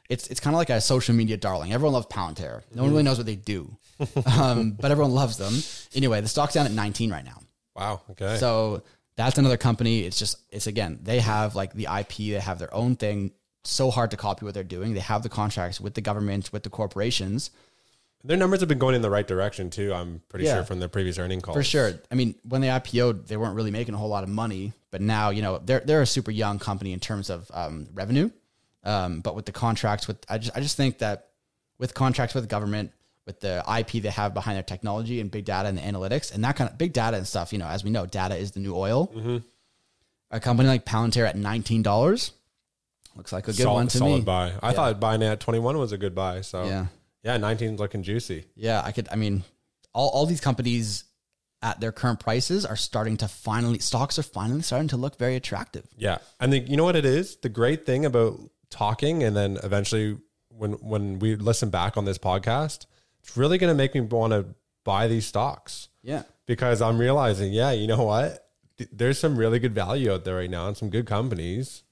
It's 0.09 0.29
it's 0.29 0.40
kind 0.40 0.55
of 0.55 0.59
like 0.59 0.70
a 0.70 0.81
social 0.81 1.14
media 1.14 1.37
darling. 1.37 1.72
Everyone 1.72 1.94
loves 1.94 2.07
Palantir. 2.07 2.62
No 2.75 2.83
one 2.83 2.92
really 2.92 3.03
knows 3.03 3.18
what 3.18 3.27
they 3.27 3.37
do, 3.37 3.77
um, 4.38 4.72
but 4.72 4.90
everyone 4.90 5.12
loves 5.12 5.37
them. 5.37 5.55
Anyway, 5.94 6.20
the 6.20 6.29
stock's 6.29 6.55
down 6.55 6.66
at 6.66 6.72
nineteen 6.72 7.11
right 7.11 7.25
now. 7.25 7.40
Wow. 7.75 8.01
Okay. 8.12 8.37
So 8.38 8.83
that's 9.16 9.38
another 9.38 9.57
company. 9.57 10.01
It's 10.01 10.18
just 10.18 10.38
it's 10.51 10.66
again 10.66 11.01
they 11.03 11.20
have 11.20 11.55
like 11.55 11.72
the 11.75 11.88
IP. 11.99 12.16
They 12.16 12.40
have 12.40 12.59
their 12.59 12.72
own 12.72 12.96
thing. 12.96 13.33
So 13.64 13.90
hard 13.90 14.12
to 14.12 14.16
copy 14.16 14.44
what 14.44 14.55
they're 14.55 14.62
doing. 14.62 14.94
They 14.94 15.01
have 15.01 15.25
the 15.25 15.29
contracts 15.29 15.81
with 15.81 15.94
the 15.94 16.01
government, 16.01 16.53
with 16.53 16.62
the 16.62 16.70
corporations. 16.70 17.51
Their 18.24 18.37
numbers 18.37 18.61
have 18.61 18.68
been 18.68 18.79
going 18.79 18.94
in 18.96 19.02
the 19.02 19.11
right 19.11 19.26
direction 19.26 19.70
too. 19.70 19.92
I'm 19.94 20.20
pretty 20.29 20.46
Yeah. 20.46 20.55
sure 20.57 20.64
from 20.64 20.81
their 20.81 20.88
previous 20.88 21.18
earning 21.18 21.40
calls. 21.40 21.57
For 21.57 21.62
sure. 21.62 21.92
I 22.11 22.14
mean, 22.16 22.35
when 22.42 22.61
they 22.61 22.68
IPO'd, 22.68 23.29
they 23.29 23.37
weren't 23.37 23.55
really 23.55 23.70
making 23.70 23.94
a 23.94 23.98
whole 23.98 24.09
lot 24.09 24.24
of 24.24 24.29
money, 24.29 24.72
but 24.90 25.00
now 25.00 25.31
you 25.31 25.42
know 25.42 25.59
they're 25.64 25.81
they're 25.81 26.02
a 26.02 26.07
super 26.07 26.31
young 26.33 26.59
company 26.59 26.92
in 26.92 27.00
terms 27.00 27.31
of 27.31 27.50
um, 27.55 27.88
revenue. 27.94 28.31
Um, 28.85 29.20
but 29.20 29.35
with 29.35 29.46
the 29.46 29.52
contracts, 29.52 30.07
with 30.09 30.18
I 30.29 30.38
just 30.38 30.57
I 30.57 30.61
just 30.61 30.76
think 30.76 30.98
that 30.98 31.29
with 31.79 31.94
contracts 31.94 32.35
with 32.35 32.48
government, 32.48 32.92
with 33.26 33.40
the 33.40 33.62
IP 33.79 34.02
they 34.02 34.11
have 34.11 34.35
behind 34.35 34.57
their 34.57 34.62
technology 34.64 35.20
and 35.20 35.31
big 35.31 35.44
data 35.44 35.68
and 35.68 35.76
the 35.79 35.83
analytics 35.83 36.35
and 36.35 36.42
that 36.44 36.57
kind 36.57 36.70
of 36.70 36.79
big 36.79 36.92
data 36.92 37.16
and 37.16 37.26
stuff, 37.26 37.52
you 37.52 37.59
know, 37.59 37.66
as 37.68 37.85
we 37.85 37.90
know, 37.90 38.07
data 38.07 38.35
is 38.37 38.52
the 38.52 38.61
new 38.61 38.74
oil. 38.76 39.09
Mm-hmm. 39.14 39.37
A 40.33 40.40
company 40.40 40.68
like 40.68 40.85
Palantir 40.85 41.26
at 41.29 41.37
nineteen 41.37 41.83
dollars 41.83 42.33
looks 43.14 43.33
like 43.33 43.44
a 43.44 43.52
good 43.52 43.57
solid, 43.62 43.74
one 43.74 43.87
to 43.88 43.98
solid 43.98 44.18
me. 44.18 44.20
buy. 44.22 44.52
I 44.62 44.72
thought 44.72 45.00
buying 45.00 45.22
it 45.22 45.26
at 45.26 45.40
21 45.40 45.79
was 45.79 45.92
a 45.92 45.96
good 45.98 46.14
buy. 46.14 46.42
So 46.42 46.64
Yeah. 46.66 46.87
Yeah, 47.26 47.36
19 47.36 47.76
looking 47.76 48.02
juicy. 48.04 48.44
Yeah, 48.54 48.80
I 48.84 48.92
could. 48.92 49.08
I 49.10 49.16
mean, 49.16 49.42
all, 49.92 50.08
all 50.10 50.26
these 50.26 50.40
companies 50.40 51.04
at 51.62 51.80
their 51.80 51.90
current 51.90 52.20
prices 52.20 52.64
are 52.64 52.76
starting 52.76 53.16
to 53.16 53.26
finally 53.28 53.78
stocks 53.80 54.18
are 54.18 54.22
finally 54.22 54.62
starting 54.62 54.88
to 54.88 54.96
look 54.96 55.18
very 55.18 55.34
attractive. 55.36 55.84
Yeah, 55.96 56.18
and 56.38 56.52
the, 56.52 56.58
you 56.60 56.76
know 56.76 56.84
what 56.84 56.96
it 56.96 57.04
is? 57.04 57.36
The 57.36 57.48
great 57.48 57.84
thing 57.84 58.04
about 58.06 58.38
talking, 58.70 59.22
and 59.24 59.34
then 59.36 59.58
eventually 59.64 60.18
when 60.48 60.72
when 60.74 61.18
we 61.18 61.34
listen 61.36 61.68
back 61.70 61.96
on 61.96 62.04
this 62.04 62.18
podcast, 62.18 62.86
it's 63.20 63.36
really 63.36 63.58
going 63.58 63.70
to 63.70 63.74
make 63.76 63.94
me 63.94 64.00
want 64.02 64.32
to 64.32 64.46
buy 64.84 65.08
these 65.08 65.26
stocks 65.26 65.88
Yeah. 66.02 66.22
because 66.46 66.80
I'm 66.80 66.96
realizing, 66.98 67.52
yeah, 67.52 67.72
you 67.72 67.88
know 67.88 68.04
what? 68.04 68.42
There's 68.92 69.18
some 69.18 69.36
really 69.36 69.58
good 69.58 69.74
value 69.74 70.12
out 70.12 70.24
there 70.24 70.36
right 70.36 70.50
now, 70.50 70.68
and 70.68 70.76
some 70.76 70.90
good 70.90 71.06
companies. 71.06 71.82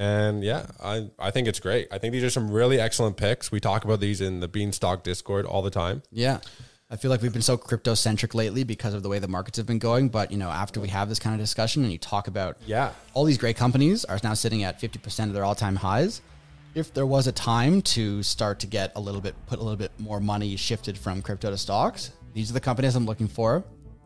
And 0.00 0.42
yeah, 0.42 0.64
I, 0.82 1.10
I 1.18 1.30
think 1.30 1.46
it's 1.46 1.60
great. 1.60 1.86
I 1.92 1.98
think 1.98 2.12
these 2.12 2.24
are 2.24 2.30
some 2.30 2.50
really 2.50 2.80
excellent 2.80 3.18
picks. 3.18 3.52
We 3.52 3.60
talk 3.60 3.84
about 3.84 4.00
these 4.00 4.22
in 4.22 4.40
the 4.40 4.48
Beanstalk 4.48 5.02
Discord 5.02 5.44
all 5.44 5.60
the 5.60 5.70
time. 5.70 6.02
Yeah. 6.10 6.40
I 6.90 6.96
feel 6.96 7.10
like 7.10 7.20
we've 7.20 7.34
been 7.34 7.42
so 7.42 7.58
crypto 7.58 7.92
centric 7.92 8.34
lately 8.34 8.64
because 8.64 8.94
of 8.94 9.02
the 9.02 9.10
way 9.10 9.18
the 9.18 9.28
markets 9.28 9.58
have 9.58 9.66
been 9.66 9.78
going. 9.78 10.08
But 10.08 10.32
you 10.32 10.38
know, 10.38 10.48
after 10.48 10.80
we 10.80 10.88
have 10.88 11.10
this 11.10 11.18
kind 11.18 11.34
of 11.34 11.40
discussion 11.40 11.82
and 11.82 11.92
you 11.92 11.98
talk 11.98 12.28
about 12.28 12.56
Yeah. 12.64 12.92
all 13.12 13.24
these 13.24 13.36
great 13.36 13.56
companies 13.56 14.06
are 14.06 14.18
now 14.24 14.32
sitting 14.32 14.64
at 14.64 14.80
fifty 14.80 14.98
percent 14.98 15.28
of 15.28 15.34
their 15.34 15.44
all 15.44 15.54
time 15.54 15.76
highs. 15.76 16.22
If 16.74 16.94
there 16.94 17.06
was 17.06 17.26
a 17.26 17.32
time 17.32 17.82
to 17.82 18.22
start 18.22 18.58
to 18.60 18.66
get 18.66 18.92
a 18.96 19.00
little 19.00 19.20
bit, 19.20 19.34
put 19.46 19.58
a 19.58 19.62
little 19.62 19.76
bit 19.76 19.92
more 19.98 20.18
money 20.18 20.56
shifted 20.56 20.96
from 20.96 21.20
crypto 21.20 21.50
to 21.50 21.58
stocks, 21.58 22.10
these 22.32 22.48
are 22.50 22.54
the 22.54 22.60
companies 22.60 22.96
I'm 22.96 23.06
looking 23.06 23.28
for. 23.28 23.62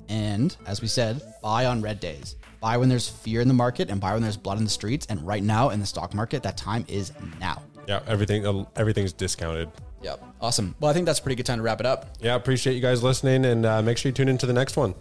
And 0.08 0.54
as 0.66 0.82
we 0.82 0.88
said, 0.88 1.22
buy 1.40 1.66
on 1.66 1.82
red 1.82 2.00
days. 2.00 2.34
Buy 2.64 2.78
when 2.78 2.88
there's 2.88 3.06
fear 3.06 3.42
in 3.42 3.48
the 3.48 3.52
market 3.52 3.90
and 3.90 4.00
buy 4.00 4.14
when 4.14 4.22
there's 4.22 4.38
blood 4.38 4.56
in 4.56 4.64
the 4.64 4.70
streets. 4.70 5.06
And 5.10 5.20
right 5.26 5.42
now 5.42 5.68
in 5.68 5.80
the 5.80 5.84
stock 5.84 6.14
market, 6.14 6.42
that 6.44 6.56
time 6.56 6.86
is 6.88 7.12
now. 7.38 7.60
Yeah, 7.86 8.00
everything 8.06 8.66
everything's 8.74 9.12
discounted. 9.12 9.70
Yep. 10.00 10.24
Awesome. 10.40 10.74
Well, 10.80 10.90
I 10.90 10.94
think 10.94 11.04
that's 11.04 11.18
a 11.18 11.22
pretty 11.22 11.36
good 11.36 11.44
time 11.44 11.58
to 11.58 11.62
wrap 11.62 11.80
it 11.80 11.84
up. 11.84 12.16
Yeah, 12.22 12.36
appreciate 12.36 12.72
you 12.72 12.80
guys 12.80 13.02
listening, 13.02 13.44
and 13.44 13.66
uh, 13.66 13.82
make 13.82 13.98
sure 13.98 14.08
you 14.08 14.14
tune 14.14 14.30
into 14.30 14.46
the 14.46 14.54
next 14.54 14.78
one. 14.78 14.94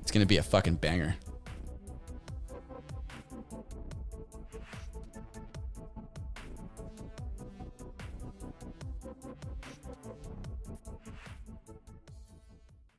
It's 0.00 0.10
going 0.10 0.22
to 0.22 0.26
be 0.26 0.38
a 0.38 0.42
fucking 0.42 0.74
banger. 0.74 1.14